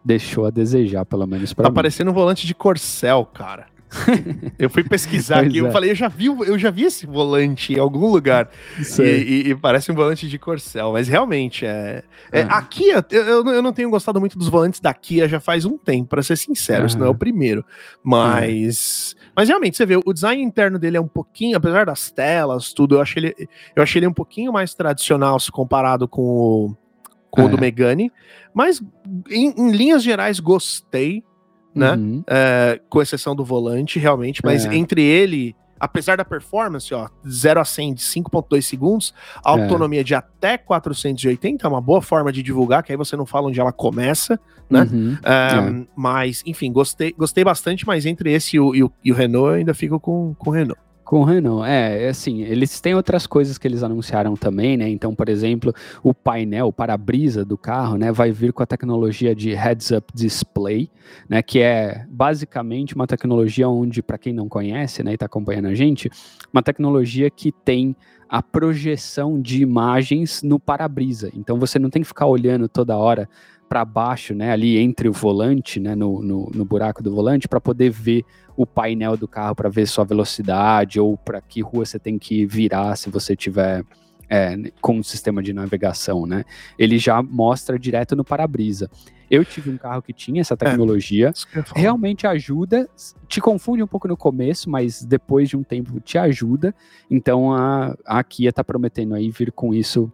[0.06, 1.76] deixou a desejar, pelo menos para Tá mim.
[1.76, 3.73] parecendo um volante de Corcel, cara
[4.58, 5.62] eu fui pesquisar aqui, é.
[5.62, 8.50] eu falei, eu já, vi, eu já vi esse volante em algum lugar.
[9.00, 12.04] E, e, e, parece um volante de Corcel, mas realmente é.
[12.32, 12.58] é ah.
[12.58, 15.78] A Kia, eu, eu não tenho gostado muito dos volantes da Kia já faz um
[15.78, 17.66] tempo, para ser sincero, isso não é o primeiro.
[18.04, 19.16] Mas.
[19.36, 22.96] Mas realmente, você vê, o design interno dele é um pouquinho, apesar das telas, tudo,
[22.96, 26.76] eu achei ele, eu achei ele um pouquinho mais tradicional se comparado com o,
[27.32, 27.46] com é.
[27.46, 28.12] o do Megane.
[28.54, 28.82] Mas,
[29.30, 31.24] em, em linhas gerais, gostei
[31.74, 31.94] né?
[31.94, 32.24] Uhum.
[32.28, 34.76] É, com exceção do volante, realmente, mas é.
[34.76, 39.62] entre ele, apesar da performance, ó, 0 a 100 de 5.2 segundos, a é.
[39.62, 40.04] autonomia é.
[40.04, 43.60] de até 480 é uma boa forma de divulgar, que aí você não fala onde
[43.60, 44.88] ela começa, né?
[44.92, 45.18] Uhum.
[45.24, 45.86] É, é.
[45.96, 49.50] Mas, enfim, gostei, gostei bastante, mas entre esse e o, e o, e o Renault,
[49.50, 50.80] eu ainda fico com, com o Renault.
[51.14, 54.90] Com o Renault, é, é, assim, eles têm outras coisas que eles anunciaram também, né?
[54.90, 55.72] Então, por exemplo,
[56.02, 60.90] o painel, o para-brisa do carro, né, vai vir com a tecnologia de heads-up display,
[61.30, 65.68] né, que é basicamente uma tecnologia onde, para quem não conhece, né, e está acompanhando
[65.68, 66.10] a gente,
[66.52, 67.96] uma tecnologia que tem
[68.28, 71.30] a projeção de imagens no para-brisa.
[71.36, 73.30] Então, você não tem que ficar olhando toda hora
[73.70, 77.62] para baixo, né, ali entre o volante, né, no, no, no buraco do volante, para
[77.62, 82.00] poder ver o painel do carro, para ver sua velocidade ou para que rua você
[82.00, 83.84] tem que virar se você tiver
[84.30, 86.44] é, com o sistema de navegação, né?
[86.78, 88.90] Ele já mostra direto no para-brisa.
[89.30, 92.88] Eu tive um carro que tinha essa é, tecnologia, é, realmente ajuda,
[93.28, 96.74] te confunde um pouco no começo, mas depois de um tempo te ajuda.
[97.10, 100.12] Então a, a Kia está prometendo aí vir com isso.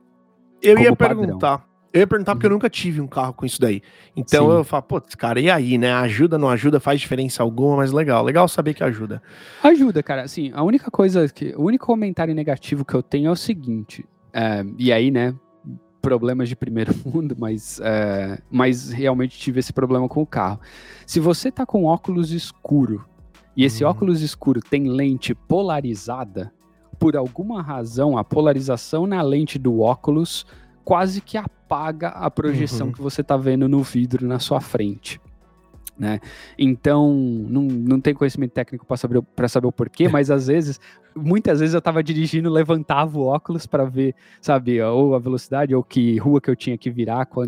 [0.61, 1.21] Eu ia padrão.
[1.21, 2.55] perguntar, eu ia perguntar porque eu uhum.
[2.55, 3.81] nunca tive um carro com isso daí.
[4.15, 4.57] Então Sim.
[4.57, 5.91] eu falo, pô, cara, e aí, né?
[5.91, 8.23] Ajuda, não ajuda, faz diferença alguma, mas legal.
[8.23, 9.21] Legal saber que ajuda.
[9.63, 10.21] Ajuda, cara.
[10.21, 11.53] Assim, a única coisa que.
[11.55, 14.05] O único comentário negativo que eu tenho é o seguinte.
[14.31, 15.33] É, e aí, né?
[15.99, 20.59] Problemas de primeiro mundo, mas, é, mas realmente tive esse problema com o carro.
[21.07, 23.03] Se você tá com óculos escuro
[23.57, 23.87] e esse hum.
[23.87, 26.53] óculos escuro tem lente polarizada,
[26.99, 30.45] por alguma razão, a polarização na lente do óculos
[30.83, 31.58] quase que apaga
[32.07, 32.93] a projeção uhum.
[32.93, 35.21] que você está vendo no vidro na sua frente.
[35.99, 36.21] Né?
[36.57, 40.79] Então, não, não tem conhecimento técnico para saber, saber o porquê, mas às vezes
[41.15, 45.83] muitas vezes eu tava dirigindo, levantava o óculos para ver, sabe, ou a velocidade, ou
[45.83, 47.45] que rua que eu tinha que virar, qual,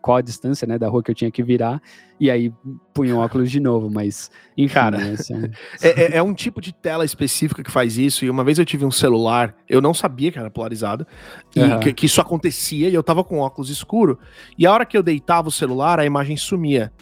[0.00, 1.82] qual, a distância, né, da rua que eu tinha que virar,
[2.18, 2.52] e aí
[2.92, 4.74] punha o óculos de novo, mas, enfim.
[4.74, 5.14] Cara, né,
[5.82, 8.64] é, é, é, um tipo de tela específica que faz isso, e uma vez eu
[8.64, 11.06] tive um celular, eu não sabia que era polarizado,
[11.54, 11.80] e uhum.
[11.80, 14.18] que, que, isso acontecia, e eu tava com óculos escuro,
[14.58, 16.92] e a hora que eu deitava o celular, a imagem sumia.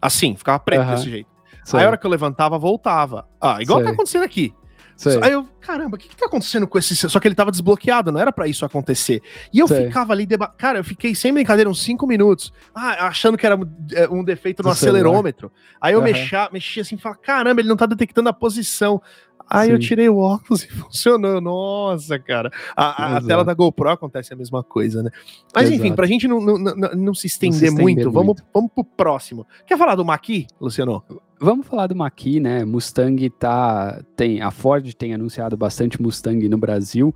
[0.00, 0.94] Assim, ficava preto uhum.
[0.94, 1.28] desse jeito.
[1.64, 1.80] Sei.
[1.80, 3.28] Aí a hora que eu levantava, voltava.
[3.40, 3.86] Ah, igual Sei.
[3.86, 4.54] tá acontecendo aqui.
[4.96, 5.16] Sei.
[5.22, 6.96] Aí eu, caramba, o que, que tá acontecendo com esse.
[6.96, 9.22] Só que ele tava desbloqueado, não era para isso acontecer.
[9.52, 9.86] E eu Sei.
[9.86, 10.48] ficava ali, deba...
[10.48, 13.56] cara, eu fiquei sem brincadeira uns 5 minutos, ah, achando que era
[13.92, 15.52] é, um defeito no acelerômetro.
[15.80, 16.04] Aí eu uhum.
[16.04, 19.00] mexia, mexia assim, falava, caramba, ele não tá detectando a posição.
[19.48, 19.72] Aí Sim.
[19.72, 21.40] eu tirei o óculos e funcionou.
[21.40, 22.50] Nossa, cara.
[22.76, 25.10] A, a tela da GoPro acontece a mesma coisa, né?
[25.54, 25.80] Mas Exato.
[25.80, 28.70] enfim, pra gente não, não, não, não se estender, se estender muito, muito, Vamos, vamos
[28.72, 29.46] pro próximo.
[29.66, 31.02] Quer falar do Maqui, Luciano?
[31.40, 32.64] Vamos falar do Maqui, né?
[32.64, 34.02] Mustang tá.
[34.16, 37.14] Tem, a Ford tem anunciado bastante Mustang no Brasil.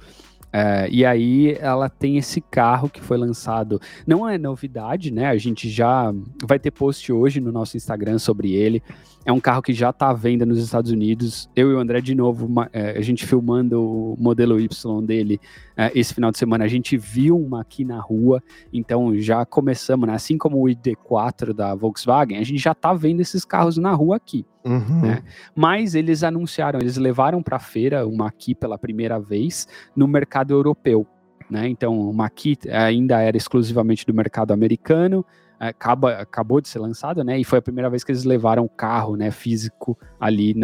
[0.53, 3.81] É, e aí ela tem esse carro que foi lançado.
[4.07, 5.27] Não é novidade, né?
[5.29, 6.13] A gente já
[6.45, 8.83] vai ter post hoje no nosso Instagram sobre ele.
[9.25, 11.49] É um carro que já está à venda nos Estados Unidos.
[11.55, 15.41] Eu e o André, de novo, uma, é, a gente filmando o modelo Y dele
[15.77, 18.43] é, esse final de semana, a gente viu uma aqui na rua.
[18.73, 20.15] Então já começamos, né?
[20.15, 24.17] Assim como o ID4 da Volkswagen, a gente já está vendo esses carros na rua
[24.17, 24.45] aqui.
[24.65, 25.03] Uhum.
[25.03, 25.23] Né?
[25.55, 30.53] Mas eles anunciaram, eles levaram para a feira uma aqui pela primeira vez no mercado
[30.53, 31.07] europeu.
[31.51, 31.69] Né?
[31.69, 35.25] Então, o Maqui ainda era exclusivamente do mercado americano,
[35.69, 37.39] acaba, acabou de ser lançado, né?
[37.39, 40.55] E foi a primeira vez que eles levaram o carro, né, físico ali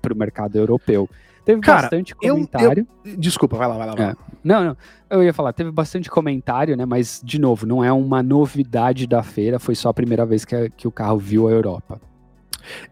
[0.00, 1.08] para o mercado europeu.
[1.44, 2.86] Teve Cara, bastante comentário.
[3.04, 3.94] Eu, eu, desculpa, vai lá, vai lá.
[3.94, 4.12] Vai lá.
[4.12, 4.16] É.
[4.44, 4.76] Não, não.
[5.08, 6.84] Eu ia falar, teve bastante comentário, né?
[6.84, 10.70] Mas, de novo, não é uma novidade da feira, foi só a primeira vez que,
[10.70, 12.00] que o carro viu a Europa.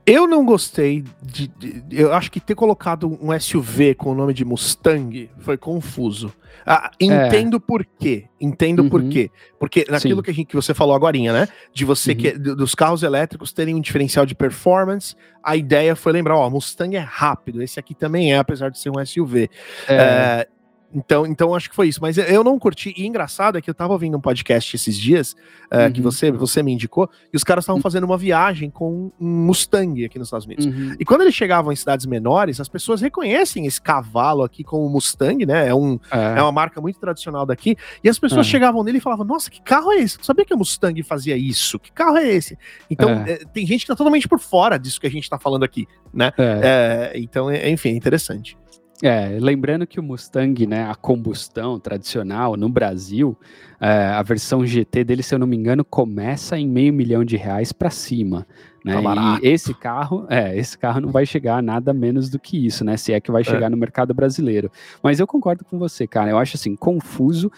[0.05, 4.33] Eu não gostei de, de, Eu acho que ter colocado um SUV com o nome
[4.33, 6.33] de Mustang foi confuso.
[6.65, 7.61] Ah, entendo é.
[7.61, 8.25] por quê.
[8.41, 8.89] Entendo uhum.
[8.89, 9.31] por quê.
[9.59, 11.49] Porque naquilo que, a gente, que você falou agora, né?
[11.73, 12.17] De você uhum.
[12.17, 16.97] que, dos carros elétricos terem um diferencial de performance, a ideia foi lembrar, ó, Mustang
[16.97, 19.49] é rápido, esse aqui também é, apesar de ser um SUV.
[19.89, 19.95] É.
[19.95, 20.49] É,
[20.97, 22.01] então, então acho que foi isso.
[22.01, 22.95] Mas eu não curti.
[22.97, 25.37] E engraçado é que eu tava ouvindo um podcast esses dias
[25.71, 25.93] uh, uhum.
[25.93, 27.83] que você, você me indicou, e os caras estavam uhum.
[27.83, 30.65] fazendo uma viagem com um Mustang aqui nos Estados Unidos.
[30.65, 30.97] Uhum.
[30.99, 35.45] E quando eles chegavam em cidades menores, as pessoas reconhecem esse cavalo aqui como Mustang,
[35.45, 35.69] né?
[35.69, 36.39] É, um, é.
[36.39, 37.77] é uma marca muito tradicional daqui.
[38.03, 38.51] E as pessoas é.
[38.51, 40.19] chegavam nele e falavam: Nossa, que carro é esse?
[40.19, 41.79] Eu sabia que a Mustang fazia isso.
[41.79, 42.57] Que carro é esse?
[42.91, 43.33] Então, é.
[43.33, 45.87] Eh, tem gente que tá totalmente por fora disso que a gente tá falando aqui,
[46.13, 46.33] né?
[46.39, 47.13] É.
[47.17, 48.57] então, enfim, é interessante.
[49.03, 53.37] É, lembrando que o Mustang, né, a combustão tradicional no Brasil,
[53.79, 57.37] é, a versão GT dele, se eu não me engano, começa em meio milhão de
[57.37, 58.47] reais para cima.
[58.83, 59.03] Né?
[59.03, 62.67] Tá e esse carro, é, esse carro não vai chegar a nada menos do que
[62.67, 62.97] isso, né?
[62.97, 63.45] Se é que vai é.
[63.45, 63.69] chegar é.
[63.69, 64.71] no mercado brasileiro.
[65.03, 66.31] Mas eu concordo com você, cara.
[66.31, 67.51] Eu acho assim, confuso.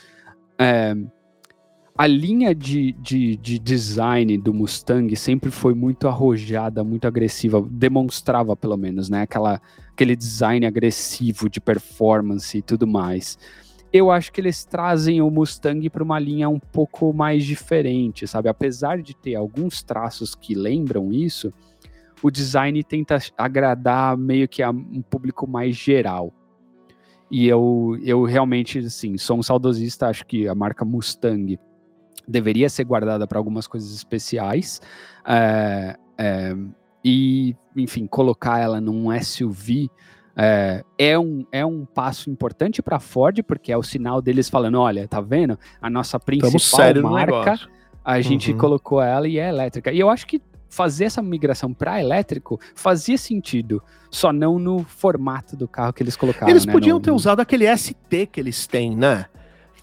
[0.58, 0.96] É,
[1.98, 8.56] a linha de, de, de, design do Mustang sempre foi muito arrojada, muito agressiva, demonstrava
[8.56, 9.22] pelo menos, né?
[9.22, 9.60] Aquela,
[9.98, 13.36] aquele design agressivo de performance e tudo mais.
[13.92, 18.48] Eu acho que eles trazem o Mustang para uma linha um pouco mais diferente, sabe?
[18.48, 21.52] Apesar de ter alguns traços que lembram isso,
[22.22, 26.32] o design tenta agradar meio que a um público mais geral.
[27.28, 31.58] E eu, eu realmente, assim, sou um saudosista, acho que a marca Mustang
[32.26, 34.80] deveria ser guardada para algumas coisas especiais.
[35.26, 36.54] É, é,
[37.04, 39.90] e, enfim, colocar ela num SUV
[40.40, 44.48] é, é, um, é um passo importante para a Ford, porque é o sinal deles
[44.48, 45.58] falando: olha, tá vendo?
[45.82, 47.58] A nossa principal marca,
[48.04, 48.58] a gente uhum.
[48.58, 49.92] colocou ela e é elétrica.
[49.92, 55.56] E eu acho que fazer essa migração para elétrico fazia sentido, só não no formato
[55.56, 56.48] do carro que eles colocaram.
[56.48, 57.16] Eles né, podiam no, ter no...
[57.16, 59.26] usado aquele ST que eles têm, né?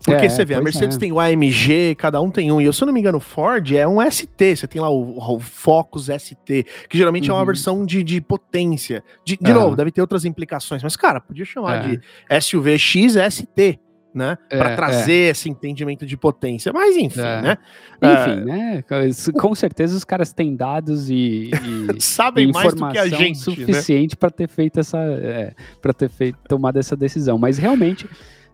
[0.06, 1.00] Porque é, você vê, a Mercedes é.
[1.00, 2.62] tem o AMG, cada um tem um.
[2.62, 4.56] E eu, se eu não me engano, o Ford é um ST.
[4.56, 7.36] Você tem lá o, o Focus ST, que geralmente uhum.
[7.36, 7.46] é uma uhum.
[7.48, 9.04] versão de, de potência.
[9.24, 10.84] De, de novo, deve ter outras implicações.
[10.84, 11.98] Mas, cara, podia chamar é.
[11.98, 13.80] de SUV X ST
[14.16, 14.38] né?
[14.50, 15.30] É, para trazer é.
[15.32, 16.72] esse entendimento de potência.
[16.72, 17.42] Mas enfim, é.
[17.42, 17.58] né?
[18.02, 18.84] Enfim, né?
[19.34, 23.44] Com certeza os caras têm dados e, e sabem mais do que a gente, né?
[23.44, 24.18] suficiente né?
[24.18, 27.38] para ter feito essa, é, para ter feito tomado essa decisão.
[27.38, 28.08] Mas realmente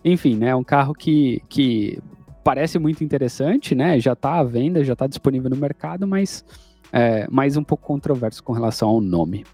[0.04, 0.56] enfim, né?
[0.56, 2.00] Um carro que, que
[2.44, 4.00] parece muito interessante, né?
[4.00, 6.44] Já está à venda, já está disponível no mercado, mas
[6.92, 9.46] é mais um pouco controverso com relação ao nome.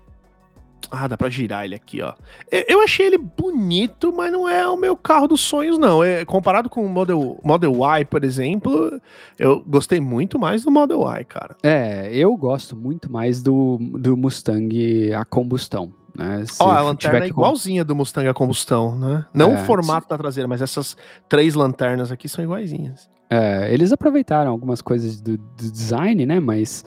[0.89, 2.13] Ah, dá pra girar ele aqui, ó.
[2.49, 6.03] Eu achei ele bonito, mas não é o meu carro dos sonhos, não.
[6.03, 9.01] É, comparado com o Model, Model Y, por exemplo,
[9.38, 11.57] eu gostei muito mais do Model Y, cara.
[11.62, 15.91] É, eu gosto muito mais do, do Mustang a combustão.
[16.17, 16.43] Né?
[16.60, 19.23] Ó, a lanterna é igualzinha do Mustang a combustão, né?
[19.32, 20.10] Não é, o formato se...
[20.10, 20.97] da traseira, mas essas
[21.30, 23.08] três lanternas aqui são iguaizinhas.
[23.30, 26.39] É, eles aproveitaram algumas coisas do, do, design, né?
[26.39, 26.84] Mas,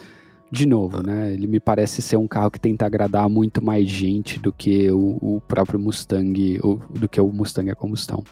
[0.51, 1.33] de novo, né?
[1.33, 5.19] Ele me parece ser um carro que tenta agradar muito mais gente do que o,
[5.21, 8.25] o próprio Mustang, o, do que o Mustang a combustão.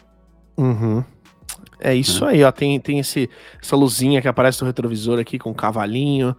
[0.57, 1.01] Uhum.
[1.79, 2.31] É isso é.
[2.31, 2.51] aí, ó.
[2.51, 3.29] Tem, tem esse,
[3.63, 6.35] essa luzinha que aparece no retrovisor aqui com um cavalinho.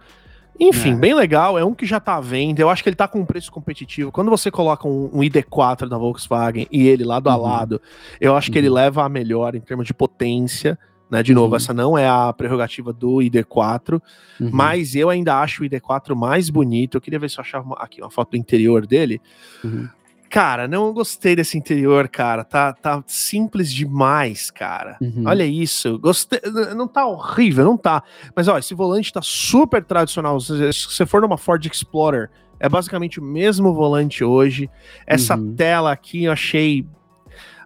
[0.61, 0.95] Enfim, é.
[0.95, 1.57] bem legal.
[1.57, 2.61] É um que já tá à venda.
[2.61, 4.11] Eu acho que ele tá com um preço competitivo.
[4.11, 7.33] Quando você coloca um, um ID4 da Volkswagen e ele lado uhum.
[7.33, 7.81] a lado,
[8.19, 8.53] eu acho uhum.
[8.53, 8.75] que ele uhum.
[8.75, 10.77] leva a melhor em termos de potência.
[11.09, 11.23] Né?
[11.23, 11.57] De novo, uhum.
[11.57, 14.01] essa não é a prerrogativa do ID4,
[14.39, 14.49] uhum.
[14.53, 16.95] mas eu ainda acho o ID4 mais bonito.
[16.95, 19.19] Eu queria ver se eu achava uma, aqui uma foto do interior dele.
[20.31, 22.45] Cara, não gostei desse interior, cara.
[22.45, 24.97] Tá, tá simples demais, cara.
[25.01, 25.23] Uhum.
[25.25, 25.99] Olha isso.
[25.99, 26.39] Gostei.
[26.73, 28.01] Não tá horrível, não tá.
[28.33, 30.39] Mas, ó, esse volante tá super tradicional.
[30.39, 32.29] Se você for numa Ford Explorer,
[32.61, 34.69] é basicamente o mesmo volante hoje.
[35.05, 35.53] Essa uhum.
[35.53, 36.87] tela aqui eu achei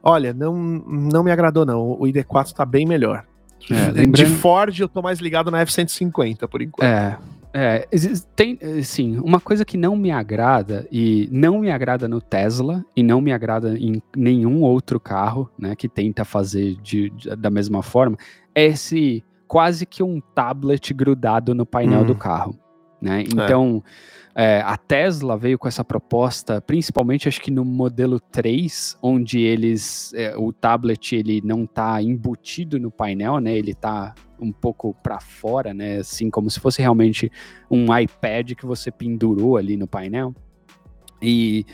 [0.05, 1.81] olha, não, não me agradou não.
[1.81, 3.25] O ID4 tá bem melhor.
[3.69, 4.15] É, lembrando...
[4.15, 6.87] De Ford eu tô mais ligado na F-150 por enquanto.
[6.87, 7.17] É,
[7.57, 7.87] é,
[8.35, 13.01] tem, sim, uma coisa que não me agrada, e não me agrada no Tesla, e
[13.01, 17.81] não me agrada em nenhum outro carro, né, que tenta fazer de, de da mesma
[17.81, 18.17] forma,
[18.53, 22.05] é esse quase que um tablet grudado no painel hum.
[22.05, 22.59] do carro,
[23.01, 23.23] né, é.
[23.23, 23.81] então...
[24.11, 29.39] É é, a Tesla veio com essa proposta, principalmente acho que no modelo 3, onde
[29.39, 33.57] eles é, o tablet ele não está embutido no painel, né?
[33.57, 35.97] Ele está um pouco para fora, né?
[35.97, 37.31] Assim como se fosse realmente
[37.69, 40.33] um iPad que você pendurou ali no painel.
[41.21, 41.65] E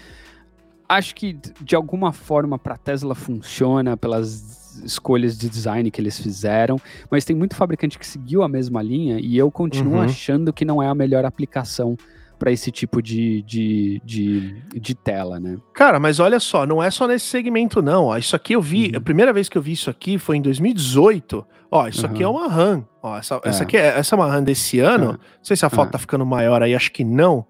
[0.88, 6.20] acho que de alguma forma para a Tesla funciona pelas escolhas de design que eles
[6.20, 10.02] fizeram, mas tem muito fabricante que seguiu a mesma linha e eu continuo uhum.
[10.02, 11.98] achando que não é a melhor aplicação
[12.42, 15.58] para esse tipo de, de, de, de, tela, né?
[15.76, 18.18] Cara, mas olha só, não é só nesse segmento, não.
[18.18, 18.98] Isso aqui eu vi, uhum.
[18.98, 21.46] a primeira vez que eu vi isso aqui foi em 2018.
[21.72, 22.12] Ó, isso uhum.
[22.12, 22.86] aqui é uma RAM.
[23.02, 23.50] Ó, essa, é.
[23.50, 25.06] essa aqui é, essa é uma RAM desse ano.
[25.06, 25.12] Uhum.
[25.12, 25.92] Não sei se a foto é.
[25.94, 27.46] tá ficando maior aí, acho que não.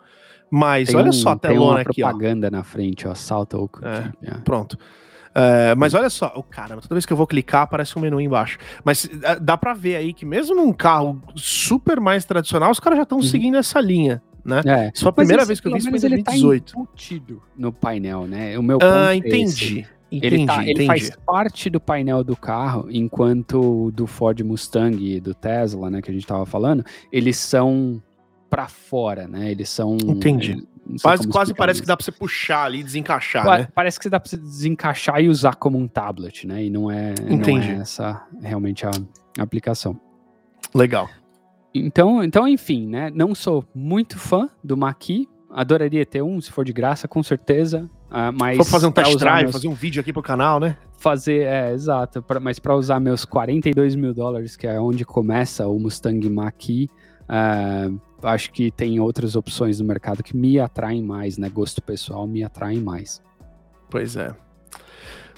[0.50, 2.08] Mas tem olha um, só a telona aqui, ó.
[2.08, 3.70] propaganda na frente, ó, salta o...
[3.82, 4.34] É, é.
[4.44, 4.74] Pronto.
[4.74, 8.20] Uh, mas olha só, o cara, toda vez que eu vou clicar aparece um menu
[8.20, 8.58] embaixo.
[8.84, 9.10] Mas
[9.42, 13.20] dá para ver aí que mesmo num carro super mais tradicional, os caras já estão
[13.20, 13.24] uhum.
[13.24, 14.62] seguindo essa linha né?
[14.66, 14.92] É.
[14.94, 16.74] Isso foi a primeira vez que eu vi isso foi em 2018.
[17.12, 18.58] Ele tá no painel, né?
[18.58, 19.82] O meu ah, entendi.
[19.82, 24.98] É Entendi, ele, tá, ele faz parte do painel do carro, enquanto do Ford Mustang
[25.02, 28.02] e do Tesla, né, que a gente tava falando, eles são
[28.52, 29.50] para fora, né?
[29.50, 29.96] Eles são.
[29.96, 30.68] Entendi.
[31.02, 31.84] Quase, quase parece isso.
[31.84, 33.68] que dá para você puxar ali, desencaixar, né?
[33.74, 36.66] Parece que dá para você desencaixar e usar como um tablet, né?
[36.66, 37.70] E não é, Entendi.
[37.70, 38.92] não é essa realmente a,
[39.40, 39.98] a aplicação.
[40.76, 41.10] Legal.
[41.74, 43.10] Então, então, enfim, né?
[43.10, 45.30] Não sou muito fã do Maqui.
[45.50, 47.90] Adoraria ter um, se for de graça, com certeza.
[48.12, 49.54] Uh, mas Vou fazer um test drive, meus...
[49.54, 50.78] fazer um vídeo aqui pro canal, né?
[50.98, 52.22] Fazer, é, exato.
[52.22, 56.90] Pra, mas para usar meus 42 mil dólares, que é onde começa o Mustang Mach-E,
[57.24, 61.50] uh, acho que tem outras opções no mercado que me atraem mais, né?
[61.50, 63.22] Gosto pessoal me atraem mais.
[63.90, 64.36] Pois é.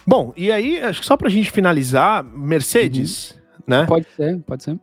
[0.05, 3.63] Bom, e aí, acho que só pra gente finalizar, Mercedes, uhum.
[3.67, 3.85] né?
[3.85, 4.79] Pode ser, pode ser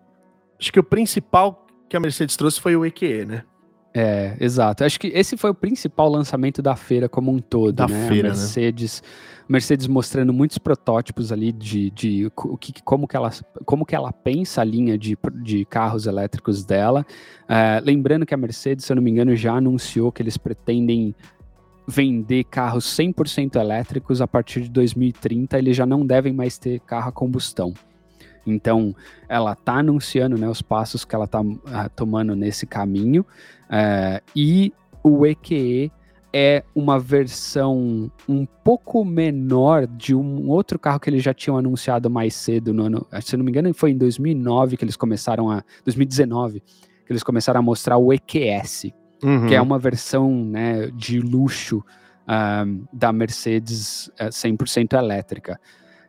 [0.61, 3.45] acho que o principal que a Mercedes trouxe foi o EQE, né?
[3.93, 4.85] É, exato.
[4.85, 8.09] Acho que esse foi o principal lançamento da feira como um todo, da né?
[8.09, 8.39] Feira, a né?
[8.39, 9.09] Mercedes, né?
[9.49, 13.31] Mercedes mostrando muitos protótipos ali de, de o que, como, que ela,
[13.65, 17.05] como que ela pensa a linha de, de carros elétricos dela.
[17.49, 21.13] É, lembrando que a Mercedes, se eu não me engano, já anunciou que eles pretendem
[21.85, 25.59] vender carros 100% elétricos a partir de 2030.
[25.59, 27.75] Eles já não devem mais ter carro a combustão.
[28.47, 28.95] Então,
[29.29, 33.27] ela está anunciando né, os passos que ela está uh, ah, tomando nesse caminho.
[33.71, 35.93] Uh, e o EQE
[36.33, 42.09] é uma versão um pouco menor de um outro carro que eles já tinham anunciado
[42.09, 45.65] mais cedo no ano, se não me engano, foi em 2009 que eles começaram a
[45.85, 46.63] 2019
[47.11, 49.49] que eles começaram a mostrar o EQS, uhum.
[49.49, 55.59] que é uma versão né, de luxo uh, da Mercedes 100% elétrica.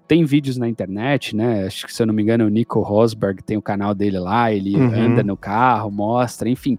[0.07, 1.66] Tem vídeos na internet, né?
[1.66, 4.53] Acho que se eu não me engano, o Nico Rosberg tem o canal dele lá,
[4.53, 4.93] ele uhum.
[4.93, 6.78] anda no carro, mostra, enfim.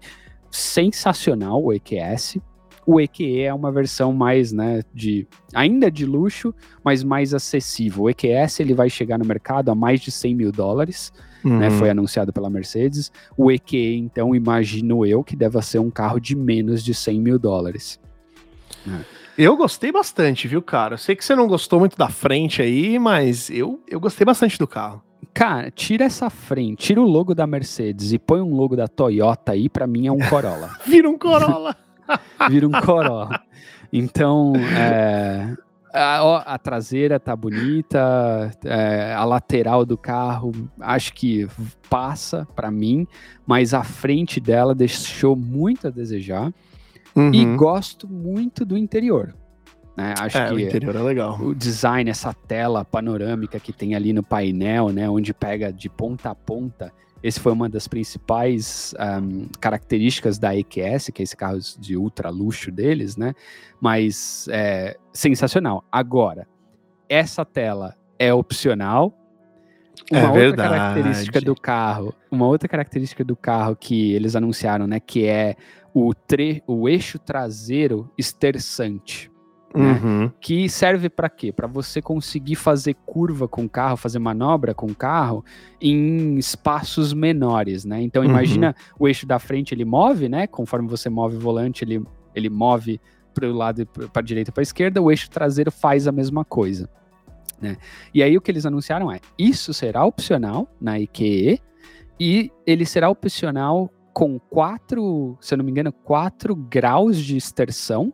[0.53, 2.37] Sensacional o EQS.
[2.85, 8.03] O EQE é uma versão mais, né, de ainda de luxo, mas mais acessível.
[8.03, 11.11] O EQS ele vai chegar no mercado a mais de 100 mil dólares,
[11.43, 11.51] né?
[11.51, 11.59] uhum.
[11.59, 11.71] né?
[11.71, 13.11] Foi anunciado pela Mercedes.
[13.35, 17.39] O EQE, então, imagino eu que deva ser um carro de menos de 100 mil
[17.39, 17.99] dólares.
[18.87, 19.23] É.
[19.37, 20.93] Eu gostei bastante, viu, cara?
[20.93, 24.59] Eu sei que você não gostou muito da frente aí, mas eu, eu gostei bastante
[24.59, 25.01] do carro.
[25.33, 29.53] Cara, tira essa frente, tira o logo da Mercedes e põe um logo da Toyota
[29.53, 30.77] aí, para mim é um Corolla.
[30.85, 31.75] Vira um Corolla.
[32.49, 33.41] Vira um Corolla.
[33.91, 35.55] Então, é,
[35.91, 41.47] a, a, traseira tá bonita, é, a lateral do carro acho que
[41.89, 43.07] passa para mim,
[43.45, 46.53] mas a frente dela deixou muito a desejar.
[47.15, 47.33] Uhum.
[47.33, 49.35] E gosto muito do interior.
[49.95, 50.13] Né?
[50.19, 51.39] Acho é, que o interior é legal.
[51.39, 56.31] O design, essa tela panorâmica que tem ali no painel, né, onde pega de ponta
[56.31, 56.91] a ponta,
[57.23, 62.29] esse foi uma das principais um, características da EQS, que é esse carro de ultra
[62.29, 63.33] luxo deles, né?
[63.79, 65.85] Mas é sensacional.
[65.89, 66.45] Agora,
[67.07, 69.17] essa tela é opcional.
[70.11, 70.69] Uma é outra verdade.
[70.69, 75.55] característica do carro, uma outra característica do carro que eles anunciaram, né, que é
[75.93, 79.31] o, tre o eixo traseiro esterçante.
[79.75, 79.99] Né?
[80.03, 80.31] Uhum.
[80.39, 81.51] Que serve para quê?
[81.51, 85.43] Para você conseguir fazer curva com o carro, fazer manobra com o carro
[85.81, 88.01] em espaços menores, né?
[88.01, 88.95] Então imagina uhum.
[88.99, 90.45] o eixo da frente ele move, né?
[90.45, 92.03] Conforme você move o volante, ele,
[92.35, 93.01] ele move
[93.33, 95.01] para o lado para a direita para a esquerda.
[95.01, 96.87] O eixo traseiro faz a mesma coisa.
[97.59, 97.77] Né?
[98.13, 101.59] E aí o que eles anunciaram é: isso será opcional na IKE
[102.19, 108.13] e ele será opcional com quatro, se eu não me engano, quatro graus de extensão.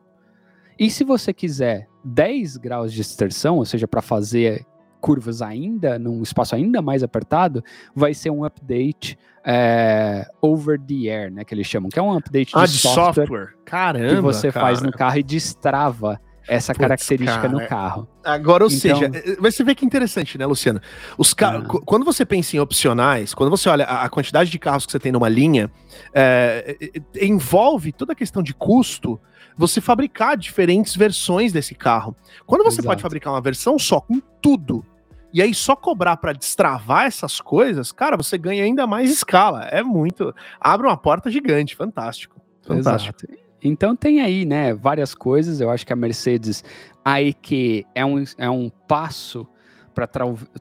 [0.80, 4.66] E se você quiser 10 graus de extensão, ou seja, para fazer
[5.02, 7.64] curvas ainda, num espaço ainda mais apertado,
[7.94, 12.14] vai ser um update é, over the air, né, que eles chamam, que é um
[12.14, 13.48] update ah, de, software, software.
[13.66, 14.66] Caramba, que você cara.
[14.66, 17.54] faz no carro e destrava essa característica cara.
[17.54, 18.08] no carro.
[18.24, 18.80] Agora, ou então...
[18.80, 20.82] seja, você vê que interessante, né, Luciano?
[21.18, 21.62] Os car...
[21.64, 21.80] Ah.
[21.86, 25.12] Quando você pensa em opcionais, quando você olha a quantidade de carros que você tem
[25.12, 25.72] numa linha,
[26.14, 26.76] é,
[27.22, 29.20] envolve toda a questão de custo
[29.60, 32.16] você fabricar diferentes versões desse carro.
[32.46, 32.88] Quando você Exato.
[32.88, 34.86] pode fabricar uma versão só com tudo,
[35.34, 39.66] e aí só cobrar para destravar essas coisas, cara, você ganha ainda mais escala.
[39.66, 40.34] É muito.
[40.62, 42.40] Abre uma porta gigante, fantástico.
[42.62, 43.18] Fantástico.
[43.22, 43.44] Exato.
[43.62, 45.60] Então tem aí, né, várias coisas.
[45.60, 46.64] Eu acho que a Mercedes,
[47.04, 49.46] aí que é um, é um passo
[49.94, 50.08] para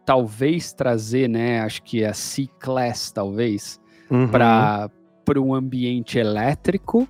[0.05, 3.81] talvez trazer, né, acho que a C-Class, talvez,
[4.11, 4.29] uhum.
[4.29, 4.91] para
[5.37, 7.09] um ambiente elétrico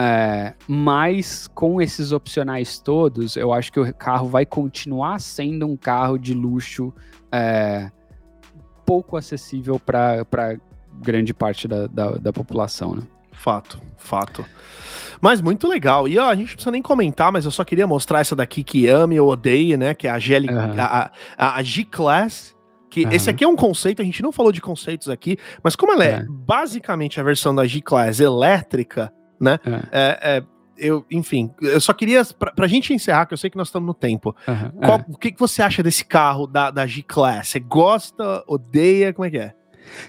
[0.00, 5.76] é, mas com esses opcionais todos, eu acho que o carro vai continuar sendo um
[5.76, 6.94] carro de luxo
[7.32, 7.90] é,
[8.86, 10.24] pouco acessível para
[11.02, 12.94] grande parte da, da, da, população.
[12.94, 13.02] Né?
[13.32, 14.44] Fato, fato.
[15.20, 16.06] Mas muito legal.
[16.06, 18.62] E ó, a gente não precisa nem comentar, mas eu só queria mostrar essa daqui
[18.62, 19.94] que ame ou odeia, né?
[19.94, 20.46] Que é a, G, uhum.
[20.78, 22.54] a, a, a G-Class.
[22.88, 23.10] Que uhum.
[23.10, 26.04] esse aqui é um conceito, a gente não falou de conceitos aqui, mas como ela
[26.04, 29.58] é, é basicamente a versão da G-Class elétrica, né?
[29.64, 29.70] É.
[29.92, 30.42] É, é,
[30.78, 33.86] eu, enfim, eu só queria, pra, pra gente encerrar, que eu sei que nós estamos
[33.86, 37.48] no tempo, uhum, qual, o que, que você acha desse carro da, da G-Class?
[37.48, 39.54] Você gosta, odeia, como é que é?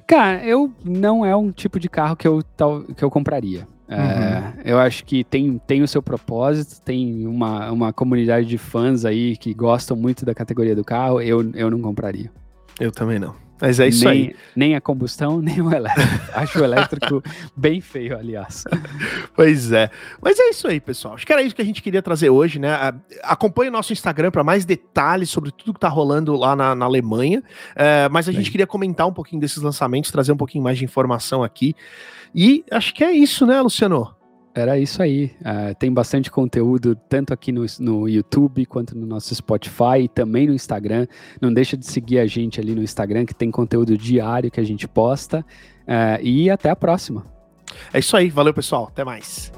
[0.06, 3.68] Cara, eu não é um tipo de carro que eu, tal, que eu compraria.
[3.88, 4.62] É, uhum.
[4.66, 9.36] eu acho que tem, tem o seu propósito, tem uma, uma comunidade de fãs aí
[9.36, 12.32] que gostam muito da categoria do carro, eu, eu não compraria.
[12.80, 13.36] Eu também não.
[13.62, 14.36] Mas é isso nem, aí.
[14.56, 16.10] Nem a combustão, nem o elétrico.
[16.34, 17.24] Acho o elétrico
[17.56, 18.64] bem feio, aliás.
[19.36, 19.90] Pois é.
[20.22, 21.16] Mas é isso aí, pessoal.
[21.16, 22.94] Acho que era isso que a gente queria trazer hoje, né?
[23.24, 26.86] Acompanhe o nosso Instagram para mais detalhes sobre tudo que tá rolando lá na, na
[26.86, 27.44] Alemanha.
[27.76, 30.86] É, mas a gente queria comentar um pouquinho desses lançamentos, trazer um pouquinho mais de
[30.86, 31.76] informação aqui.
[32.34, 34.19] E acho que é isso, né, Luciano?
[34.54, 35.32] Era isso aí.
[35.42, 40.48] Uh, tem bastante conteúdo, tanto aqui no, no YouTube quanto no nosso Spotify e também
[40.48, 41.08] no Instagram.
[41.40, 44.64] Não deixa de seguir a gente ali no Instagram, que tem conteúdo diário que a
[44.64, 45.46] gente posta.
[45.88, 47.26] Uh, e até a próxima.
[47.94, 48.30] É isso aí.
[48.30, 48.90] Valeu, pessoal.
[48.92, 49.52] Até mais.